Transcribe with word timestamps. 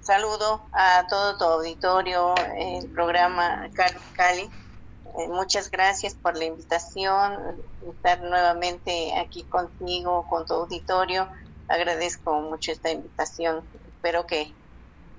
saludo 0.00 0.62
a 0.72 1.06
todo 1.08 1.38
tu 1.38 1.44
auditorio, 1.44 2.34
el 2.56 2.86
programa 2.90 3.68
Cali. 4.14 4.48
Eh, 5.18 5.28
muchas 5.28 5.70
gracias 5.70 6.14
por 6.14 6.36
la 6.38 6.44
invitación, 6.44 7.36
estar 7.88 8.20
nuevamente 8.22 9.12
aquí 9.18 9.42
contigo, 9.42 10.26
con 10.30 10.46
tu 10.46 10.54
auditorio. 10.54 11.28
Agradezco 11.68 12.40
mucho 12.40 12.72
esta 12.72 12.90
invitación. 12.90 13.62
Espero 13.96 14.26
que 14.26 14.52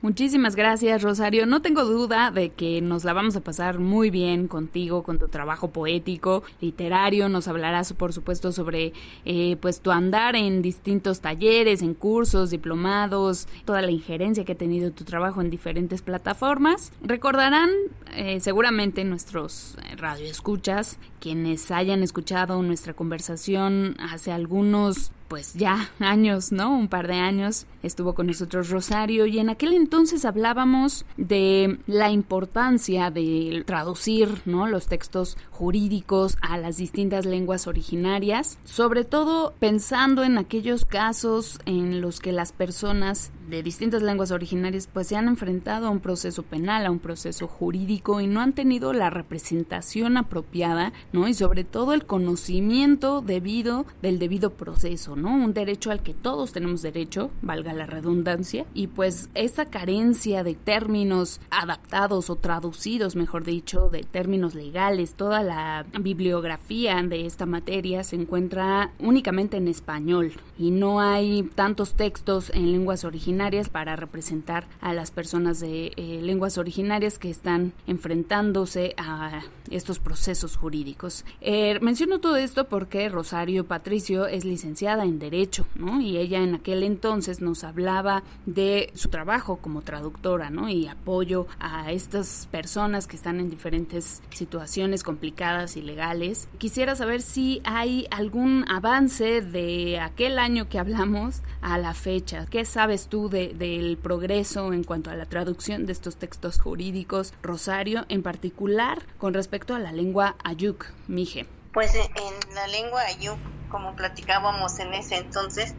Muchísimas 0.00 0.54
gracias, 0.54 1.02
Rosario. 1.02 1.44
No 1.44 1.60
tengo 1.60 1.84
duda 1.84 2.30
de 2.30 2.50
que 2.50 2.80
nos 2.80 3.02
la 3.02 3.12
vamos 3.14 3.34
a 3.34 3.40
pasar 3.40 3.80
muy 3.80 4.10
bien 4.10 4.46
contigo, 4.46 5.02
con 5.02 5.18
tu 5.18 5.26
trabajo 5.26 5.72
poético, 5.72 6.44
literario. 6.60 7.28
Nos 7.28 7.48
hablarás, 7.48 7.92
por 7.94 8.12
supuesto, 8.12 8.52
sobre 8.52 8.92
eh, 9.24 9.56
pues 9.60 9.80
tu 9.80 9.90
andar 9.90 10.36
en 10.36 10.62
distintos 10.62 11.20
talleres, 11.20 11.82
en 11.82 11.94
cursos, 11.94 12.50
diplomados, 12.50 13.48
toda 13.64 13.82
la 13.82 13.90
injerencia 13.90 14.44
que 14.44 14.52
ha 14.52 14.56
tenido 14.56 14.92
tu 14.92 15.02
trabajo 15.02 15.40
en 15.40 15.50
diferentes 15.50 16.00
plataformas. 16.00 16.92
Recordarán 17.02 17.70
eh, 18.14 18.38
seguramente 18.38 19.02
nuestros 19.02 19.76
radioescuchas, 19.96 21.00
quienes 21.18 21.72
hayan 21.72 22.04
escuchado 22.04 22.62
nuestra 22.62 22.94
conversación 22.94 23.96
hace 23.98 24.30
algunos 24.30 25.10
pues 25.28 25.54
ya 25.54 25.90
años, 26.00 26.52
¿no? 26.52 26.74
Un 26.74 26.88
par 26.88 27.06
de 27.06 27.14
años 27.14 27.66
estuvo 27.82 28.14
con 28.14 28.26
nosotros 28.26 28.70
Rosario 28.70 29.26
y 29.26 29.38
en 29.38 29.50
aquel 29.50 29.74
entonces 29.74 30.24
hablábamos 30.24 31.04
de 31.16 31.78
la 31.86 32.10
importancia 32.10 33.10
de 33.10 33.62
traducir, 33.66 34.40
¿no? 34.46 34.66
Los 34.66 34.86
textos 34.86 35.36
jurídicos 35.50 36.36
a 36.40 36.56
las 36.56 36.78
distintas 36.78 37.26
lenguas 37.26 37.66
originarias, 37.66 38.58
sobre 38.64 39.04
todo 39.04 39.52
pensando 39.58 40.24
en 40.24 40.38
aquellos 40.38 40.84
casos 40.84 41.58
en 41.66 42.00
los 42.00 42.20
que 42.20 42.32
las 42.32 42.52
personas 42.52 43.30
de 43.48 43.62
distintas 43.62 44.02
lenguas 44.02 44.30
originarias 44.30 44.88
pues 44.92 45.06
se 45.06 45.16
han 45.16 45.28
enfrentado 45.28 45.86
a 45.86 45.90
un 45.90 46.00
proceso 46.00 46.42
penal, 46.42 46.84
a 46.84 46.90
un 46.90 46.98
proceso 46.98 47.46
jurídico 47.46 48.20
y 48.20 48.26
no 48.26 48.40
han 48.40 48.52
tenido 48.52 48.92
la 48.92 49.10
representación 49.10 50.16
apropiada, 50.16 50.92
¿no? 51.12 51.28
Y 51.28 51.34
sobre 51.34 51.64
todo 51.64 51.94
el 51.94 52.04
conocimiento 52.04 53.22
debido 53.22 53.86
del 54.02 54.18
debido 54.18 54.50
proceso, 54.50 55.16
¿no? 55.16 55.34
Un 55.34 55.54
derecho 55.54 55.90
al 55.90 56.02
que 56.02 56.14
todos 56.14 56.52
tenemos 56.52 56.82
derecho, 56.82 57.30
valga 57.40 57.72
la 57.72 57.86
redundancia, 57.86 58.66
y 58.74 58.88
pues 58.88 59.30
esa 59.34 59.66
carencia 59.66 60.44
de 60.44 60.54
términos 60.54 61.40
adaptados 61.50 62.30
o 62.30 62.36
traducidos, 62.36 63.16
mejor 63.16 63.44
dicho, 63.44 63.88
de 63.88 64.02
términos 64.02 64.54
legales, 64.54 65.14
toda 65.14 65.42
la 65.42 65.86
bibliografía 66.00 67.02
de 67.02 67.24
esta 67.24 67.46
materia 67.46 68.04
se 68.04 68.16
encuentra 68.16 68.92
únicamente 68.98 69.56
en 69.56 69.68
español 69.68 70.32
y 70.58 70.70
no 70.70 71.00
hay 71.00 71.48
tantos 71.54 71.94
textos 71.94 72.50
en 72.50 72.72
lenguas 72.72 73.04
originarias 73.04 73.37
para 73.70 73.94
representar 73.94 74.66
a 74.80 74.92
las 74.92 75.12
personas 75.12 75.60
de 75.60 75.92
eh, 75.96 76.18
lenguas 76.20 76.58
originarias 76.58 77.20
que 77.20 77.30
están 77.30 77.72
enfrentándose 77.86 78.94
a 78.96 79.42
estos 79.70 80.00
procesos 80.00 80.56
jurídicos. 80.56 81.24
Eh, 81.40 81.78
menciono 81.80 82.18
todo 82.18 82.36
esto 82.36 82.68
porque 82.68 83.08
Rosario 83.08 83.64
Patricio 83.64 84.26
es 84.26 84.44
licenciada 84.44 85.04
en 85.04 85.20
Derecho, 85.20 85.66
¿no? 85.76 86.00
Y 86.00 86.16
ella 86.16 86.40
en 86.40 86.56
aquel 86.56 86.82
entonces 86.82 87.40
nos 87.40 87.62
hablaba 87.62 88.24
de 88.44 88.90
su 88.94 89.08
trabajo 89.08 89.58
como 89.58 89.82
traductora, 89.82 90.50
¿no? 90.50 90.68
Y 90.68 90.88
apoyo 90.88 91.46
a 91.60 91.92
estas 91.92 92.48
personas 92.50 93.06
que 93.06 93.14
están 93.14 93.38
en 93.38 93.50
diferentes 93.50 94.20
situaciones 94.30 95.04
complicadas 95.04 95.76
y 95.76 95.82
legales. 95.82 96.48
Quisiera 96.58 96.96
saber 96.96 97.22
si 97.22 97.60
hay 97.62 98.08
algún 98.10 98.64
avance 98.68 99.42
de 99.42 100.00
aquel 100.00 100.40
año 100.40 100.68
que 100.68 100.80
hablamos 100.80 101.42
a 101.60 101.78
la 101.78 101.94
fecha. 101.94 102.46
¿Qué 102.46 102.64
sabes 102.64 103.08
tú 103.08 103.27
del 103.28 103.96
progreso 103.96 104.72
en 104.72 104.84
cuanto 104.84 105.10
a 105.10 105.16
la 105.16 105.26
traducción 105.26 105.86
de 105.86 105.92
estos 105.92 106.16
textos 106.16 106.60
jurídicos, 106.60 107.32
Rosario, 107.42 108.04
en 108.08 108.22
particular 108.22 109.02
con 109.18 109.34
respecto 109.34 109.74
a 109.74 109.78
la 109.78 109.92
lengua 109.92 110.36
ayuk, 110.44 110.86
mije? 111.06 111.46
Pues 111.72 111.94
en 111.94 112.54
la 112.54 112.66
lengua 112.66 113.02
ayuk 113.02 113.38
como 113.68 113.94
platicábamos 113.94 114.78
en 114.78 114.94
ese 114.94 115.16
entonces, 115.16 115.74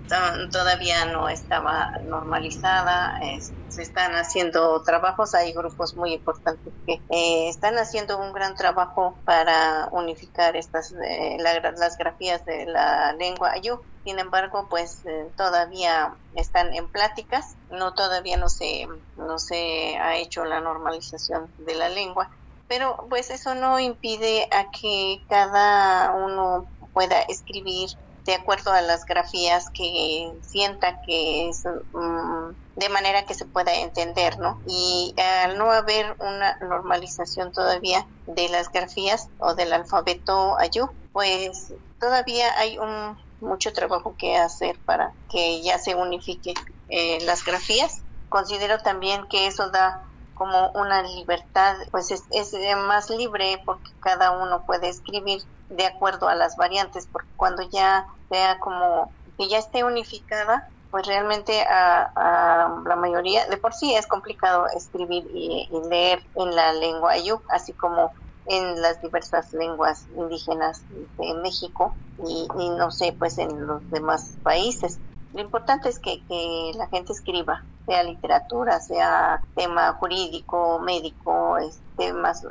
todavía 0.52 1.06
no 1.06 1.30
estaba 1.30 1.92
normalizada, 2.06 3.20
se 3.68 3.82
están 3.82 4.14
haciendo 4.14 4.82
trabajos, 4.84 5.34
hay 5.34 5.54
grupos 5.54 5.96
muy 5.96 6.14
importantes 6.14 6.74
que 6.86 7.02
eh, 7.10 7.50
están 7.50 7.78
haciendo 7.78 8.18
un 8.20 8.34
gran 8.34 8.56
trabajo 8.56 9.16
para 9.26 9.90
unificar 9.92 10.56
estas 10.56 10.94
eh, 10.94 11.38
las 11.40 11.98
grafías 11.98 12.46
de 12.46 12.66
la 12.66 13.14
lengua 13.14 13.52
ayú. 13.52 13.80
Sin 14.10 14.18
embargo, 14.18 14.66
pues 14.72 15.06
eh, 15.06 15.28
todavía 15.38 16.16
están 16.34 16.74
en 16.74 16.88
pláticas, 16.88 17.56
no 17.70 17.94
todavía 17.94 18.38
no 18.38 18.50
se 18.50 18.88
no 19.18 19.38
se 19.38 20.00
ha 20.00 20.18
hecho 20.18 20.46
la 20.46 20.62
normalización 20.62 21.48
de 21.60 21.76
la 21.76 21.90
lengua, 21.90 22.28
pero 22.68 23.06
pues 23.08 23.30
eso 23.30 23.54
no 23.54 23.80
impide 23.80 24.50
a 24.52 24.72
que 24.72 25.22
cada 25.30 26.12
uno 26.16 26.66
pueda 26.92 27.22
escribir 27.22 27.90
de 28.26 28.34
acuerdo 28.34 28.72
a 28.72 28.82
las 28.82 29.06
grafías 29.06 29.70
que 29.70 30.34
sienta 30.42 31.00
que 31.06 31.50
es 31.50 31.64
mm, 31.94 32.50
de 32.78 32.90
manera 32.90 33.28
que 33.28 33.36
se 33.36 33.46
pueda 33.46 33.76
entender, 33.76 34.40
¿no? 34.40 34.60
Y 34.66 35.14
al 35.20 35.56
no 35.60 35.70
haber 35.72 36.16
una 36.18 36.58
normalización 36.62 37.52
todavía 37.52 38.08
de 38.26 38.50
las 38.50 38.72
grafías 38.72 39.30
o 39.38 39.54
del 39.54 39.72
alfabeto 39.72 40.58
ayú, 40.58 40.90
pues 41.14 41.76
todavía 42.00 42.58
hay 42.58 42.80
un 42.80 43.29
mucho 43.42 43.74
trabajo 43.74 44.16
que 44.18 44.38
hacer 44.38 44.78
para 44.86 45.14
que 45.30 45.62
ya 45.62 45.78
se 45.78 45.96
unifique 45.96 46.54
eh, 46.90 47.20
las 47.26 47.44
grafías. 47.44 48.02
Considero 48.30 48.80
también 48.80 49.28
que 49.28 49.48
eso 49.48 49.70
da 49.70 50.04
como 50.34 50.70
una 50.72 51.02
libertad, 51.04 51.76
pues 51.92 52.12
es, 52.12 52.24
es 52.32 52.54
más 52.78 53.10
libre 53.10 53.62
porque 53.66 53.92
cada 54.00 54.32
uno 54.32 54.66
puede 54.66 54.88
escribir 54.88 55.42
de 55.70 55.86
acuerdo 55.86 56.28
a 56.28 56.36
las 56.36 56.56
variantes, 56.56 57.08
porque 57.12 57.30
cuando 57.36 57.62
ya 57.70 58.08
sea 58.30 58.60
como 58.60 59.12
que 59.38 59.48
ya 59.48 59.58
esté 59.58 59.84
unificada, 59.84 60.68
pues 60.92 61.06
realmente 61.06 61.62
a, 61.62 62.82
la 62.86 62.96
mayoría, 62.96 63.48
de 63.48 63.58
por 63.58 63.74
sí 63.74 63.94
es 63.94 64.08
complicado 64.08 64.66
escribir 64.76 65.26
y, 65.34 65.70
leer 65.90 66.24
en 66.36 66.56
la 66.56 66.74
lengua 66.74 67.12
ayuk, 67.12 67.44
así 67.50 67.74
como 67.74 68.12
en 68.50 68.82
las 68.82 69.00
diversas 69.02 69.54
lenguas 69.54 70.08
indígenas 70.10 70.84
de 70.90 71.34
México 71.36 71.96
y, 72.18 72.48
no 72.78 72.90
sé, 72.92 73.16
pues 73.18 73.38
en 73.38 73.66
los 73.66 73.88
demás 73.90 74.40
países. 74.42 75.00
Lo 75.32 75.42
importante 75.42 75.88
es 75.88 76.00
que, 76.00 76.26
que 76.28 76.72
la 76.76 76.88
gente 76.88 77.14
escriba, 77.14 77.64
sea 77.86 78.04
literatura, 78.04 78.80
sea 78.80 79.40
tema 79.56 79.94
jurídico, 80.00 80.80
médico, 80.80 81.58
temas 81.96 82.42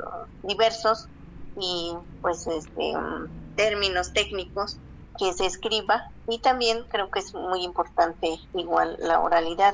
diversos 0.41 1.09
y 1.55 1.93
pues 2.21 2.47
este 2.47 2.93
términos 3.55 4.13
técnicos 4.13 4.79
que 5.17 5.33
se 5.33 5.45
escriba 5.45 6.01
y 6.27 6.39
también 6.39 6.85
creo 6.89 7.09
que 7.11 7.19
es 7.19 7.33
muy 7.33 7.63
importante 7.65 8.37
igual 8.53 8.95
la 8.99 9.19
oralidad 9.19 9.73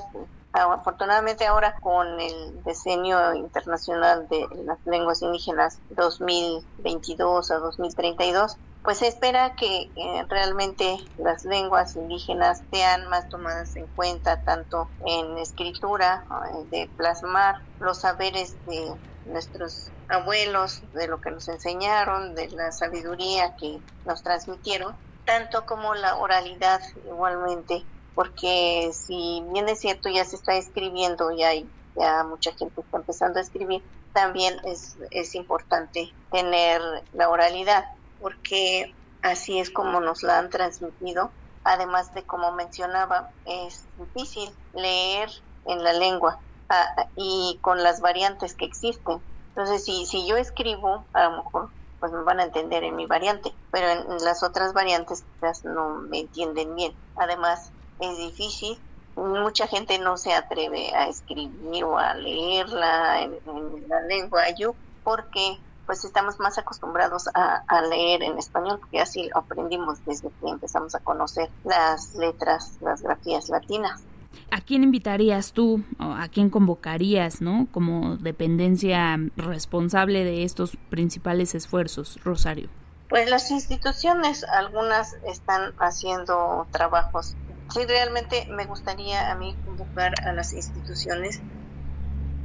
afortunadamente 0.56 1.46
ahora 1.46 1.75
con 1.81 2.19
el 2.19 2.63
diseño 2.63 3.34
internacional 3.36 4.28
de 4.30 4.48
las 4.66 4.80
lenguas 4.86 5.22
indígenas 5.22 5.81
2022 5.90 7.52
a 7.52 7.57
2032 7.57 8.57
pues 8.86 9.00
se 9.00 9.07
espera 9.07 9.56
que 9.56 9.92
eh, 9.96 10.25
realmente 10.30 10.98
las 11.18 11.44
lenguas 11.44 11.96
indígenas 11.96 12.63
sean 12.72 13.07
más 13.10 13.28
tomadas 13.30 13.75
en 13.75 13.88
cuenta 13.88 14.44
tanto 14.44 14.94
en 15.00 15.40
escritura, 15.40 16.24
eh, 16.30 16.68
de 16.69 16.94
plasmar 16.96 17.56
los 17.80 18.02
saberes 18.02 18.60
de 18.66 18.96
nuestros 19.24 19.92
abuelos, 20.07 20.81
de 20.94 21.07
lo 21.07 21.19
que 21.19 21.31
nos 21.31 21.48
enseñaron, 21.48 22.36
de 22.36 22.48
la 22.52 22.72
sabiduría 22.72 23.56
que 23.60 23.80
nos 24.04 24.22
transmitieron, 24.22 24.96
tanto 25.25 25.66
como 25.66 25.96
la 25.96 26.18
oralidad 26.18 26.80
igualmente, 27.06 27.88
porque 28.16 28.92
si 28.94 29.44
bien 29.52 29.70
es 29.70 29.80
cierto 29.80 30.10
ya 30.10 30.26
se 30.26 30.38
está 30.38 30.56
escribiendo 30.56 31.32
y 31.32 31.44
hay 31.44 31.70
ya 31.96 32.24
mucha 32.24 32.52
gente 32.52 32.82
está 32.82 32.98
empezando 32.98 33.40
a 33.40 33.42
escribir, 33.42 33.84
también 34.14 34.58
es, 34.66 34.98
es 35.12 35.36
importante 35.36 36.14
tener 36.32 36.82
la 37.12 37.30
oralidad 37.30 37.86
porque 38.18 38.96
así 39.22 39.60
es 39.60 39.72
como 39.72 40.00
nos 40.00 40.24
la 40.24 40.40
han 40.40 40.50
transmitido. 40.50 41.32
Además 41.64 42.14
de, 42.14 42.26
como 42.26 42.52
mencionaba, 42.52 43.32
es 43.46 43.88
difícil 43.96 44.50
leer 44.74 45.30
en 45.66 45.84
la 45.84 45.94
lengua 45.94 46.40
ah, 46.70 47.10
y 47.16 47.60
con 47.62 47.82
las 47.82 48.02
variantes 48.02 48.56
que 48.56 48.66
existen. 48.66 49.24
Entonces, 49.56 49.84
si, 49.84 50.06
si 50.06 50.28
yo 50.28 50.38
escribo, 50.38 51.08
a 51.14 51.30
lo 51.30 51.38
mejor 51.38 51.72
pues 52.00 52.12
me 52.12 52.24
van 52.24 52.40
a 52.40 52.44
entender 52.44 52.84
en 52.84 52.96
mi 52.96 53.08
variante, 53.08 53.52
pero 53.72 53.88
en 53.88 54.24
las 54.24 54.44
otras 54.44 54.74
variantes 54.74 55.24
quizás 55.24 55.64
no 55.64 56.02
me 56.10 56.20
entienden 56.20 56.76
bien. 56.76 56.94
Además, 57.16 57.74
es 58.00 58.18
difícil, 58.18 58.77
mucha 59.15 59.68
gente 59.68 59.97
no 60.00 60.18
se 60.18 60.33
atreve 60.33 60.94
a 60.94 61.07
escribir 61.07 61.83
o 61.83 61.97
a 61.97 62.13
leerla 62.15 63.21
en, 63.21 63.33
en 63.47 63.88
la 63.88 64.01
lengua 64.01 64.50
yu 64.57 64.75
porque 65.03 65.57
pues 65.86 66.03
estamos 66.03 66.39
más 66.39 66.57
acostumbrados 66.57 67.30
a, 67.33 67.81
leer 67.89 68.24
en 68.24 68.38
español, 68.38 68.80
porque 68.80 69.00
así 69.00 69.30
aprendimos 69.33 70.03
desde 70.06 70.30
que 70.42 70.50
empezamos 70.50 70.95
a 70.95 71.00
conocer 71.00 71.50
las 71.63 72.15
letras, 72.15 72.77
las 72.81 73.01
grafías 73.01 73.50
latinas. 73.50 74.03
¿A 74.51 74.62
quién 74.62 74.83
invitarías 74.83 75.53
tú 75.53 75.83
o 76.00 76.03
a 76.03 76.27
quién 76.27 76.50
convocarías, 76.50 77.42
no? 77.42 77.68
Como 77.71 78.18
dependencia 78.18 79.18
responsable 79.38 80.24
de 80.24 80.44
estos 80.44 80.77
principales 80.89 81.56
esfuerzos, 81.56 82.19
Rosario. 82.24 82.69
Pues 83.09 83.30
las 83.30 83.51
instituciones, 83.51 84.44
algunas 84.44 85.13
están 85.27 85.74
haciendo 85.77 86.68
trabajos. 86.71 87.36
Sí, 87.75 87.86
realmente 87.86 88.48
me 88.51 88.63
gustaría 88.63 89.30
a 89.30 89.36
mí 89.36 89.54
convocar 89.66 90.13
a 90.25 90.31
las 90.31 90.54
instituciones, 90.54 91.42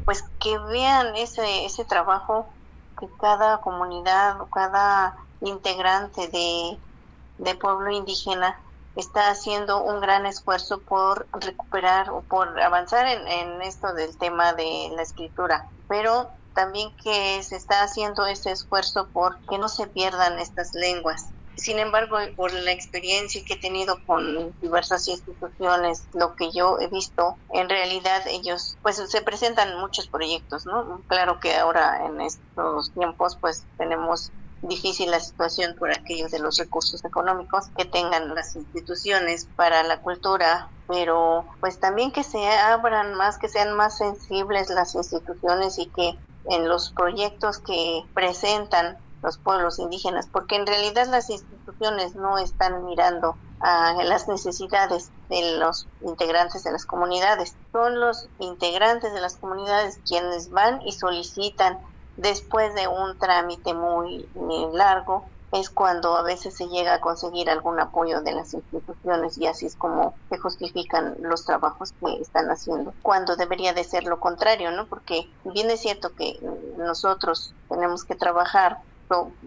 pues 0.05 0.25
que 0.41 0.59
vean 0.59 1.15
ese, 1.15 1.67
ese 1.67 1.85
trabajo 1.85 2.53
que 2.99 3.06
cada 3.21 3.59
comunidad 3.59 4.41
o 4.41 4.47
cada 4.47 5.15
integrante 5.41 6.27
de, 6.27 7.55
pueblo 7.61 7.93
indígena 7.93 8.59
está 8.97 9.31
haciendo 9.31 9.85
un 9.85 10.00
gran 10.00 10.27
esfuerzo 10.27 10.81
por 10.81 11.29
recuperar 11.33 12.11
o 12.11 12.23
por 12.23 12.61
avanzar 12.61 13.06
en, 13.06 13.29
en, 13.29 13.62
esto 13.62 13.94
del 13.94 14.19
tema 14.19 14.53
de 14.55 14.91
la 14.97 15.03
escritura, 15.03 15.69
pero 15.87 16.29
también 16.56 16.91
que 16.97 17.41
se 17.44 17.55
está 17.55 17.85
haciendo 17.85 18.26
ese 18.26 18.50
esfuerzo 18.50 19.06
por 19.12 19.38
que 19.47 19.59
no 19.59 19.69
se 19.69 19.87
pierdan 19.87 20.41
estas 20.41 20.75
lenguas. 20.75 21.29
Sin 21.56 21.79
embargo, 21.79 22.17
por 22.37 22.52
la 22.52 22.73
experiencia 22.73 23.43
que 23.47 23.55
he 23.55 23.61
tenido 23.61 23.99
con 24.06 24.55
diversas 24.61 25.06
instituciones, 25.08 26.08
lo 26.14 26.35
que 26.35 26.50
yo 26.52 26.79
he 26.81 26.88
visto, 26.88 27.37
en 27.52 27.69
realidad 27.69 28.23
ellos, 28.29 28.79
pues 28.82 28.97
se 28.97 29.23
presentan 29.23 29.79
muchos 29.79 30.08
proyectos, 30.08 30.64
¿no? 30.64 31.02
Claro 31.06 31.38
que 31.38 31.55
ahora 31.56 32.06
en 32.06 32.20
estos 32.20 32.93
tiempos, 32.93 33.37
pues 33.41 33.67
tenemos 33.76 34.32
difícil 34.62 35.11
la 35.11 35.20
situación 35.20 35.75
por 35.79 35.91
aquellos 35.91 36.31
de 36.31 36.38
los 36.38 36.58
recursos 36.58 37.05
económicos 37.05 37.69
que 37.76 37.85
tengan 37.85 38.35
las 38.35 38.56
instituciones 38.56 39.49
para 39.56 39.82
la 39.82 40.00
cultura, 40.00 40.70
pero 40.87 41.47
pues 41.61 41.79
también 41.81 42.12
que 42.12 42.25
se 42.25 42.47
abran 42.49 43.14
más, 43.14 43.38
que 43.38 43.49
sean 43.49 43.75
más 43.75 43.97
sensibles 43.99 44.69
las 44.70 44.94
instituciones 44.94 45.79
y 45.79 45.91
que 45.91 46.14
en 46.44 46.69
los 46.69 46.93
proyectos 46.93 47.58
que 47.58 48.02
presentan 48.14 48.99
los 49.23 49.39
pueblos 49.39 49.79
indígenas, 49.79 50.29
porque 50.33 50.57
en 50.57 50.67
realidad 50.67 51.07
las 51.09 51.31
instituciones 51.31 52.15
no 52.15 52.39
están 52.39 52.85
mirando 52.85 53.37
a 53.61 53.93
las 54.05 54.29
necesidades 54.29 55.11
de 55.29 55.59
los 55.59 55.87
integrantes 56.01 56.65
de 56.65 56.73
las 56.73 56.87
comunidades. 56.87 57.55
Son 57.73 58.01
los 58.01 58.29
integrantes 58.39 59.13
de 59.13 59.21
las 59.21 59.37
comunidades 59.37 60.01
quienes 60.07 60.51
van 60.51 60.81
y 60.83 60.93
solicitan 60.93 61.79
después 62.17 62.75
de 62.75 62.89
un 62.89 63.19
trámite 63.19 63.75
muy 63.75 64.27
largo 64.73 65.27
es 65.53 65.69
cuando 65.69 66.17
a 66.17 66.23
veces 66.23 66.57
se 66.57 66.69
llega 66.69 66.95
a 66.95 67.01
conseguir 67.01 67.51
algún 67.51 67.81
apoyo 67.81 68.21
de 68.21 68.33
las 68.33 68.55
instituciones 68.55 69.37
y 69.39 69.47
así 69.47 69.67
es 69.67 69.75
como 69.77 70.15
se 70.29 70.39
justifican 70.39 71.17
los 71.21 71.45
trabajos 71.45 71.93
que 71.99 72.21
están 72.21 72.47
haciendo, 72.51 72.95
cuando 73.03 73.37
debería 73.37 73.73
de 73.73 73.85
ser 73.85 74.05
lo 74.05 74.21
contrario, 74.21 74.71
¿no? 74.71 74.87
Porque 74.87 75.27
bien 75.45 75.71
es 75.71 75.81
cierto 75.81 76.15
que 76.15 76.39
nosotros 76.77 77.55
tenemos 77.69 78.05
que 78.05 78.15
trabajar 78.15 78.79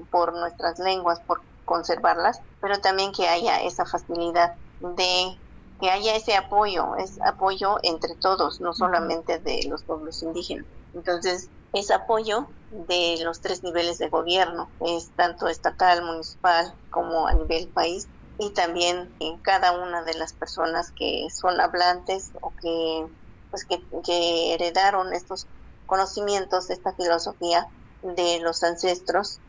por 0.09 0.33
nuestras 0.33 0.79
lenguas, 0.79 1.19
por 1.25 1.41
conservarlas, 1.65 2.39
pero 2.59 2.79
también 2.79 3.11
que 3.11 3.27
haya 3.27 3.61
esa 3.61 3.85
facilidad 3.85 4.49
de 4.79 5.41
que 5.79 5.89
haya 5.89 6.15
ese 6.15 6.35
apoyo, 6.35 6.95
es 6.97 7.19
apoyo 7.25 7.77
entre 7.83 8.15
todos, 8.21 8.61
no 8.61 8.73
solamente 8.73 9.39
de 9.39 9.61
los 9.69 9.83
pueblos 9.83 10.21
indígenas. 10.21 10.65
Entonces, 10.93 11.49
es 11.73 11.91
apoyo 11.91 12.53
de 12.69 13.17
los 13.23 13.41
tres 13.41 13.63
niveles 13.63 13.97
de 13.97 14.09
gobierno, 14.09 14.71
es 14.79 15.11
tanto 15.15 15.47
estatal, 15.47 16.03
municipal 16.03 16.73
como 16.89 17.27
a 17.27 17.33
nivel 17.33 17.71
país 17.73 18.07
y 18.37 18.53
también 18.53 19.15
en 19.19 19.39
cada 19.41 19.71
una 19.77 20.03
de 20.03 20.13
las 20.15 20.33
personas 20.33 20.91
que 20.95 21.27
son 21.33 21.59
hablantes 21.59 22.31
o 22.41 22.53
que 22.61 23.07
pues 23.49 23.65
que, 23.65 23.77
que 24.03 24.53
heredaron 24.53 25.13
estos 25.13 25.47
conocimientos, 25.85 26.69
esta 26.69 26.95
filosofía 26.95 27.65
de 28.01 28.39
los 28.39 28.63
ancestros 28.63 29.41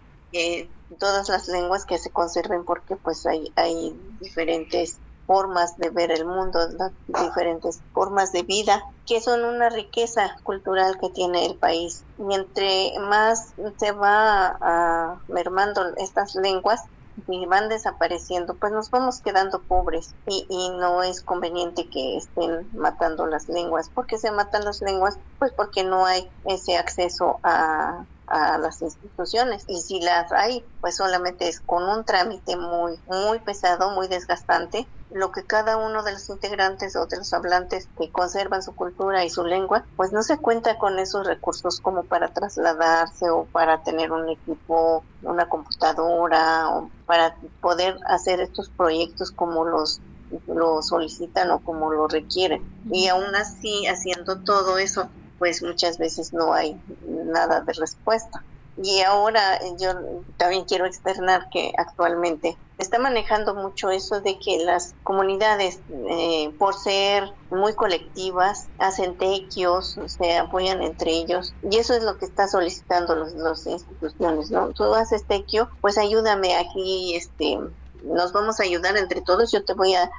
todas 0.99 1.29
las 1.29 1.49
lenguas 1.49 1.85
que 1.85 1.99
se 1.99 2.11
conserven 2.11 2.65
porque 2.65 2.97
pues 2.97 3.27
hay, 3.27 3.53
hay 3.57 3.99
diferentes 4.21 4.99
formas 5.27 5.77
de 5.79 5.91
ver 5.91 6.11
el 6.11 6.27
mundo, 6.27 6.61
diferentes 7.07 7.81
formas 7.93 8.33
de 8.33 8.43
vida, 8.43 8.85
que 9.07 9.21
son 9.21 9.45
una 9.45 9.71
riqueza 9.71 10.37
cultural 10.43 10.99
que 11.01 11.11
tiene 11.11 11.47
el 11.47 11.57
país. 11.57 12.05
Y 12.19 12.35
entre 12.35 12.93
más 13.01 13.55
se 13.79 13.93
va 13.93 14.57
a 14.61 15.21
mermando 15.29 15.83
estas 15.97 16.35
lenguas 16.35 16.83
y 17.29 17.47
van 17.47 17.69
desapareciendo, 17.69 18.55
pues 18.55 18.73
nos 18.73 18.91
vamos 18.91 19.21
quedando 19.21 19.63
pobres 19.63 20.15
y, 20.27 20.47
y 20.49 20.71
no 20.71 21.03
es 21.03 21.23
conveniente 21.23 21.89
que 21.89 22.17
estén 22.17 22.69
matando 22.77 23.27
las 23.27 23.49
lenguas. 23.49 23.89
¿Por 23.89 24.07
qué 24.07 24.19
se 24.19 24.33
matan 24.33 24.65
las 24.65 24.83
lenguas? 24.83 25.19
Pues 25.39 25.53
porque 25.53 25.85
no 25.85 26.07
hay 26.07 26.29
ese 26.45 26.77
acceso 26.77 27.39
a 27.45 28.05
a 28.27 28.59
las 28.59 28.81
instituciones 28.83 29.65
y 29.69 29.81
si 29.81 30.01
las 30.01 30.33
hay 30.33 30.65
pues 30.81 30.97
solamente 30.97 31.49
es 31.49 31.61
con 31.61 31.83
un 31.83 32.05
trámite 32.05 32.57
muy 32.57 32.99
muy 33.07 33.39
pesado 33.41 33.91
muy 33.91 34.09
desgastante 34.09 34.87
lo 35.11 35.31
que 35.31 35.45
cada 35.45 35.77
uno 35.77 36.03
de 36.03 36.13
los 36.13 36.29
integrantes 36.29 36.97
o 36.97 37.07
de 37.07 37.19
los 37.19 37.33
hablantes 37.33 37.89
que 37.99 38.11
conservan 38.11 38.63
su 38.63 38.75
cultura 38.75 39.25
y 39.25 39.31
su 39.31 39.45
lengua 39.45 39.87
pues 39.97 40.13
no 40.13 40.23
se 40.23 40.39
cuenta 40.39 40.79
con 40.79 40.99
esos 40.99 41.27
recursos 41.27 41.81
como 41.81 42.05
para 42.05 42.33
trasladarse 42.33 43.31
o 43.31 43.47
para 43.47 43.83
tener 43.83 44.11
un 44.11 44.29
equipo 44.29 45.05
una 45.21 45.49
computadora 45.49 46.71
o 46.71 46.91
para 47.07 47.37
poder 47.61 47.97
hacer 48.07 48.41
estos 48.41 48.71
proyectos 48.71 49.33
como 49.33 49.65
los 49.65 50.01
lo 50.47 50.83
solicitan 50.83 51.51
o 51.51 51.61
como 51.61 51.93
lo 51.93 52.09
requieren. 52.09 52.67
Y 52.91 53.09
aún 53.09 53.35
así, 53.35 53.87
haciendo 53.87 54.43
todo 54.43 54.79
eso, 54.79 55.11
pues 55.39 55.63
muchas 55.63 55.99
veces 55.99 56.33
no 56.33 56.53
hay 56.53 56.81
nada 57.07 57.61
de 57.61 57.73
respuesta. 57.73 58.45
Y 58.77 59.03
ahora 59.03 59.61
yo 59.79 59.93
también 60.37 60.65
quiero 60.65 60.87
externar 60.87 61.49
que 61.51 61.73
actualmente 61.77 62.57
está 62.79 62.99
manejando 62.99 63.55
mucho 63.55 63.91
eso 63.91 64.21
de 64.21 64.39
que 64.39 64.65
las 64.65 64.95
comunidades, 65.05 65.81
eh, 66.11 66.53
por 66.59 66.75
ser 66.75 67.31
muy 67.51 67.75
colectivas, 67.75 68.69
hacen 68.79 69.17
tequios, 69.17 69.97
se 70.07 70.37
apoyan 70.37 70.83
entre 70.83 71.13
ellos. 71.13 71.55
Y 71.63 71.77
eso 71.77 71.95
es 71.95 72.03
lo 72.03 72.19
que 72.19 72.25
está 72.25 72.49
solicitando 72.49 73.15
las 73.15 73.35
los 73.35 73.67
instituciones, 73.67 74.51
¿no? 74.51 74.73
Tú 74.73 74.93
haces 74.95 75.27
tequio, 75.27 75.69
pues 75.81 75.97
ayúdame 75.99 76.57
aquí, 76.57 77.15
este, 77.15 77.59
nos 78.03 78.33
vamos 78.33 78.59
a 78.59 78.65
ayudar 78.65 78.97
entre 78.97 79.23
todos, 79.23 79.53
yo 79.53 79.65
te 79.65 79.75
voy 79.75 79.95
a, 79.95 80.11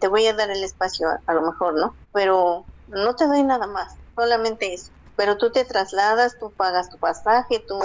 te 0.00 0.08
voy 0.08 0.26
a 0.26 0.34
dar 0.34 0.50
el 0.50 0.62
espacio 0.62 1.08
a 1.26 1.34
lo 1.34 1.42
mejor, 1.42 1.74
¿no? 1.74 1.96
Pero 2.12 2.66
no 2.88 3.16
te 3.16 3.26
doy 3.26 3.42
nada 3.42 3.66
más, 3.66 3.94
solamente 4.16 4.74
eso 4.74 4.92
pero 5.16 5.38
tú 5.38 5.50
te 5.50 5.64
trasladas, 5.64 6.36
tú 6.38 6.54
pagas 6.56 6.88
tu 6.90 6.98
pasaje, 6.98 7.64
tú 7.66 7.80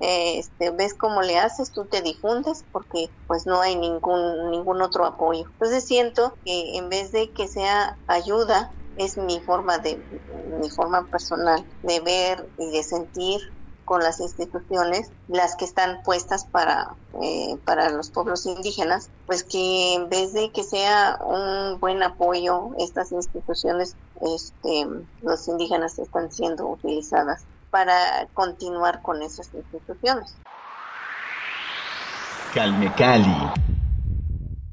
eh, 0.00 0.38
este, 0.38 0.70
ves 0.72 0.94
cómo 0.98 1.22
le 1.22 1.38
haces, 1.38 1.72
tú 1.72 1.86
te 1.86 2.02
difundes 2.02 2.64
porque 2.72 3.06
pues 3.26 3.46
no 3.46 3.60
hay 3.60 3.76
ningún, 3.76 4.50
ningún 4.50 4.82
otro 4.82 5.06
apoyo. 5.06 5.44
Entonces 5.52 5.86
siento 5.86 6.38
que 6.44 6.76
en 6.76 6.88
vez 6.88 7.12
de 7.12 7.32
que 7.32 7.48
sea 7.48 7.96
ayuda, 8.06 8.70
es 8.96 9.16
mi 9.16 9.40
forma 9.40 9.78
de, 9.78 10.04
mi 10.60 10.70
forma 10.70 11.08
personal 11.10 11.64
de 11.82 12.00
ver 12.00 12.48
y 12.56 12.76
de 12.76 12.82
sentir 12.82 13.40
con 13.84 14.02
las 14.02 14.20
instituciones, 14.20 15.10
las 15.28 15.56
que 15.56 15.64
están 15.64 16.02
puestas 16.02 16.44
para, 16.44 16.94
eh, 17.22 17.56
para 17.64 17.90
los 17.90 18.10
pueblos 18.10 18.46
indígenas, 18.46 19.10
pues 19.26 19.44
que 19.44 19.94
en 19.94 20.08
vez 20.08 20.32
de 20.32 20.50
que 20.50 20.62
sea 20.62 21.18
un 21.24 21.78
buen 21.80 22.02
apoyo, 22.02 22.70
estas 22.78 23.12
instituciones, 23.12 23.96
este, 24.20 24.86
los 25.22 25.48
indígenas 25.48 25.98
están 25.98 26.32
siendo 26.32 26.66
utilizadas 26.66 27.44
para 27.70 28.28
continuar 28.34 29.02
con 29.02 29.22
esas 29.22 29.52
instituciones. 29.52 30.36
Calme 32.54 32.92
Cali. 32.94 33.73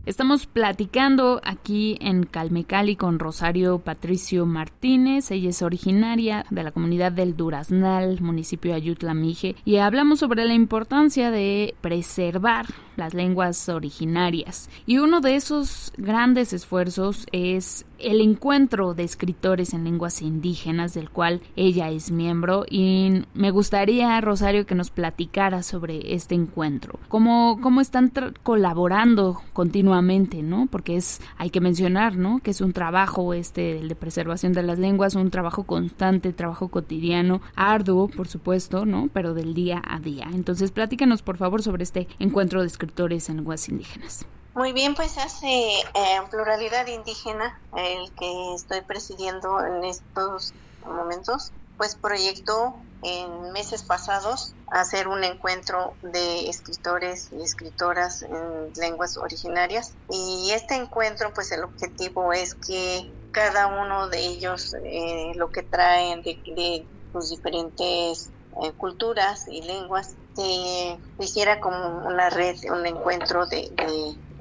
Estamos 0.03 0.47
platicando 0.47 1.39
aquí 1.43 1.99
en 2.01 2.23
Calmecali 2.23 2.95
con 2.95 3.19
Rosario 3.19 3.77
Patricio 3.77 4.47
Martínez. 4.47 5.29
Ella 5.29 5.51
es 5.51 5.61
originaria 5.61 6.43
de 6.49 6.63
la 6.63 6.71
comunidad 6.71 7.11
del 7.11 7.37
Duraznal, 7.37 8.19
municipio 8.19 8.71
de 8.71 8.77
Ayutla 8.77 9.13
Mije, 9.13 9.55
y 9.63 9.77
hablamos 9.77 10.17
sobre 10.17 10.45
la 10.45 10.55
importancia 10.55 11.29
de 11.29 11.75
preservar 11.81 12.65
las 12.95 13.13
lenguas 13.13 13.69
originarias. 13.69 14.69
Y 14.85 14.97
uno 14.97 15.21
de 15.21 15.35
esos 15.35 15.93
grandes 15.97 16.53
esfuerzos 16.53 17.25
es 17.31 17.85
el 17.99 18.19
encuentro 18.19 18.93
de 18.93 19.03
escritores 19.03 19.73
en 19.73 19.83
lenguas 19.83 20.21
indígenas, 20.21 20.93
del 20.93 21.09
cual 21.09 21.41
ella 21.55 21.89
es 21.89 22.11
miembro. 22.11 22.65
Y 22.69 23.23
me 23.33 23.51
gustaría, 23.51 24.19
Rosario, 24.21 24.65
que 24.65 24.75
nos 24.75 24.89
platicara 24.89 25.63
sobre 25.63 26.13
este 26.13 26.35
encuentro. 26.35 26.99
¿Cómo, 27.07 27.59
cómo 27.61 27.79
están 27.79 28.11
colaborando 28.43 29.41
continuamente, 29.53 30.41
no? 30.41 30.67
Porque 30.69 30.97
es, 30.97 31.21
hay 31.37 31.49
que 31.49 31.61
mencionar, 31.61 32.17
¿no? 32.17 32.39
Que 32.39 32.51
es 32.51 32.61
un 32.61 32.73
trabajo, 32.73 33.33
este, 33.33 33.77
el 33.77 33.87
de 33.87 33.95
preservación 33.95 34.53
de 34.53 34.63
las 34.63 34.79
lenguas, 34.79 35.15
un 35.15 35.29
trabajo 35.29 35.63
constante, 35.63 36.33
trabajo 36.33 36.69
cotidiano, 36.69 37.41
arduo, 37.55 38.07
por 38.07 38.27
supuesto, 38.27 38.85
¿no? 38.85 39.09
Pero 39.13 39.33
del 39.33 39.53
día 39.53 39.81
a 39.85 39.99
día. 39.99 40.27
Entonces, 40.33 40.71
platícanos, 40.71 41.21
por 41.21 41.37
favor, 41.37 41.61
sobre 41.61 41.83
este 41.83 42.07
encuentro 42.19 42.61
de 42.61 42.67
escritores 42.67 42.80
en 43.29 43.37
lenguas 43.37 43.69
indígenas. 43.69 44.25
Muy 44.53 44.73
bien, 44.73 44.95
pues 44.95 45.17
hace 45.17 45.47
eh, 45.47 46.21
pluralidad 46.29 46.85
indígena, 46.87 47.59
el 47.75 48.11
que 48.13 48.53
estoy 48.55 48.81
presidiendo 48.81 49.65
en 49.65 49.85
estos 49.85 50.53
momentos, 50.85 51.51
pues 51.77 51.95
proyectó 51.95 52.75
en 53.03 53.51
meses 53.53 53.83
pasados 53.83 54.53
hacer 54.69 55.07
un 55.07 55.23
encuentro 55.23 55.95
de 56.01 56.49
escritores 56.49 57.29
y 57.31 57.41
escritoras 57.41 58.21
en 58.21 58.71
lenguas 58.79 59.17
originarias 59.17 59.95
y 60.09 60.51
este 60.51 60.75
encuentro 60.75 61.33
pues 61.33 61.51
el 61.51 61.63
objetivo 61.63 62.31
es 62.31 62.53
que 62.53 63.11
cada 63.31 63.67
uno 63.67 64.07
de 64.09 64.19
ellos 64.19 64.75
eh, 64.83 65.31
lo 65.35 65.49
que 65.51 65.63
traen 65.63 66.21
de, 66.21 66.39
de 66.45 66.85
sus 67.11 67.31
diferentes 67.31 68.29
eh, 68.61 68.71
culturas 68.77 69.47
y 69.47 69.61
lenguas 69.63 70.15
se 70.35 70.97
hiciera 71.19 71.59
como 71.59 72.07
una 72.07 72.29
red, 72.29 72.55
un 72.71 72.85
encuentro 72.85 73.45
de 73.45 73.71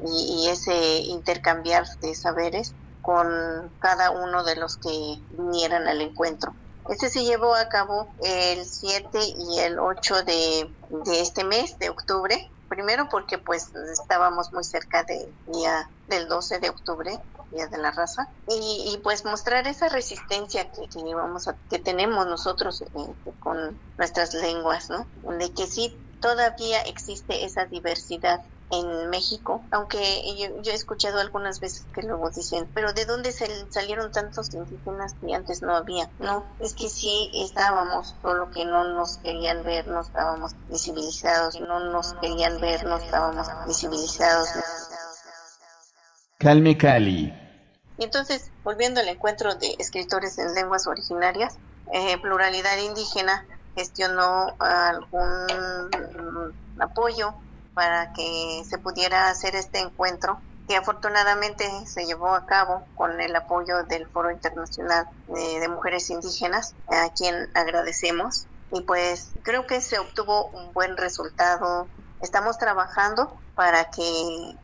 y, 0.06 0.48
ese 0.48 1.00
intercambiar 1.00 1.86
de 2.00 2.14
saberes 2.14 2.74
con 3.02 3.70
cada 3.80 4.10
uno 4.10 4.44
de 4.44 4.56
los 4.56 4.76
que 4.76 5.20
vinieran 5.32 5.86
al 5.86 6.00
encuentro. 6.00 6.54
Este 6.88 7.08
se 7.08 7.22
llevó 7.22 7.54
a 7.54 7.68
cabo 7.68 8.08
el 8.24 8.64
7 8.64 9.18
y 9.36 9.58
el 9.58 9.78
8 9.78 10.22
de, 10.24 10.70
de 11.04 11.20
este 11.20 11.44
mes, 11.44 11.78
de 11.78 11.90
octubre, 11.90 12.50
primero 12.68 13.08
porque 13.10 13.36
pues 13.38 13.70
estábamos 13.92 14.52
muy 14.52 14.64
cerca 14.64 15.04
del 15.04 15.28
día 15.52 15.90
del 16.08 16.28
12 16.28 16.58
de 16.60 16.70
octubre, 16.70 17.18
Día 17.50 17.66
de 17.66 17.78
la 17.78 17.90
Raza, 17.90 18.28
y, 18.48 18.98
pues 19.02 19.24
mostrar 19.24 19.66
esa 19.66 19.88
resistencia 19.88 20.70
que, 20.70 20.88
que, 20.88 21.00
a, 21.00 21.56
que 21.68 21.78
tenemos 21.78 22.26
nosotros 22.26 22.82
eh, 22.82 22.86
con 23.40 23.78
nuestras 23.98 24.34
lenguas, 24.34 24.90
¿no? 24.90 25.06
De 25.38 25.52
que 25.52 25.66
sí 25.66 25.96
todavía 26.20 26.82
existe 26.82 27.44
esa 27.44 27.64
diversidad 27.64 28.40
en 28.70 29.10
México, 29.10 29.64
aunque 29.72 29.98
yo, 30.62 30.70
he 30.70 30.74
escuchado 30.74 31.18
algunas 31.18 31.60
veces 31.60 31.86
que 31.92 32.02
luego 32.02 32.30
dicen, 32.30 32.68
pero 32.72 32.92
¿de 32.92 33.04
dónde 33.04 33.32
salieron 33.32 34.12
tantos 34.12 34.54
indígenas 34.54 35.14
que 35.14 35.34
antes 35.34 35.62
no 35.62 35.74
había? 35.74 36.08
No, 36.20 36.44
es 36.60 36.74
que 36.74 36.88
sí 36.88 37.30
estábamos, 37.34 38.14
solo 38.22 38.50
que 38.50 38.64
no 38.64 38.84
nos 38.94 39.16
querían 39.18 39.64
ver, 39.64 39.88
no 39.88 40.00
estábamos 40.00 40.52
visibilizados, 40.68 41.60
no 41.60 41.80
nos 41.80 42.14
querían 42.14 42.60
ver, 42.60 42.84
no 42.84 42.98
estábamos 42.98 43.48
visibilizados. 43.66 44.48
Calme 46.38 46.78
Cali. 46.78 47.39
Y 48.00 48.04
entonces, 48.04 48.50
volviendo 48.64 49.00
al 49.00 49.08
encuentro 49.08 49.54
de 49.56 49.76
escritores 49.78 50.38
en 50.38 50.54
lenguas 50.54 50.86
originarias, 50.86 51.58
eh, 51.92 52.16
Pluralidad 52.22 52.78
Indígena 52.78 53.44
gestionó 53.76 54.56
algún 54.58 55.46
apoyo 56.78 57.34
para 57.74 58.14
que 58.14 58.62
se 58.66 58.78
pudiera 58.78 59.28
hacer 59.28 59.54
este 59.54 59.80
encuentro 59.80 60.40
que 60.66 60.76
afortunadamente 60.76 61.68
se 61.84 62.06
llevó 62.06 62.28
a 62.28 62.46
cabo 62.46 62.86
con 62.94 63.20
el 63.20 63.36
apoyo 63.36 63.82
del 63.82 64.06
Foro 64.06 64.30
Internacional 64.30 65.06
de, 65.26 65.68
Mujeres 65.68 66.08
Indígenas, 66.08 66.74
a 66.88 67.12
quien 67.12 67.50
agradecemos. 67.54 68.46
Y 68.72 68.80
pues 68.82 69.32
creo 69.42 69.66
que 69.66 69.82
se 69.82 69.98
obtuvo 69.98 70.46
un 70.46 70.72
buen 70.72 70.96
resultado. 70.96 71.86
Estamos 72.20 72.58
trabajando 72.58 73.40
para 73.54 73.90
que 73.90 74.02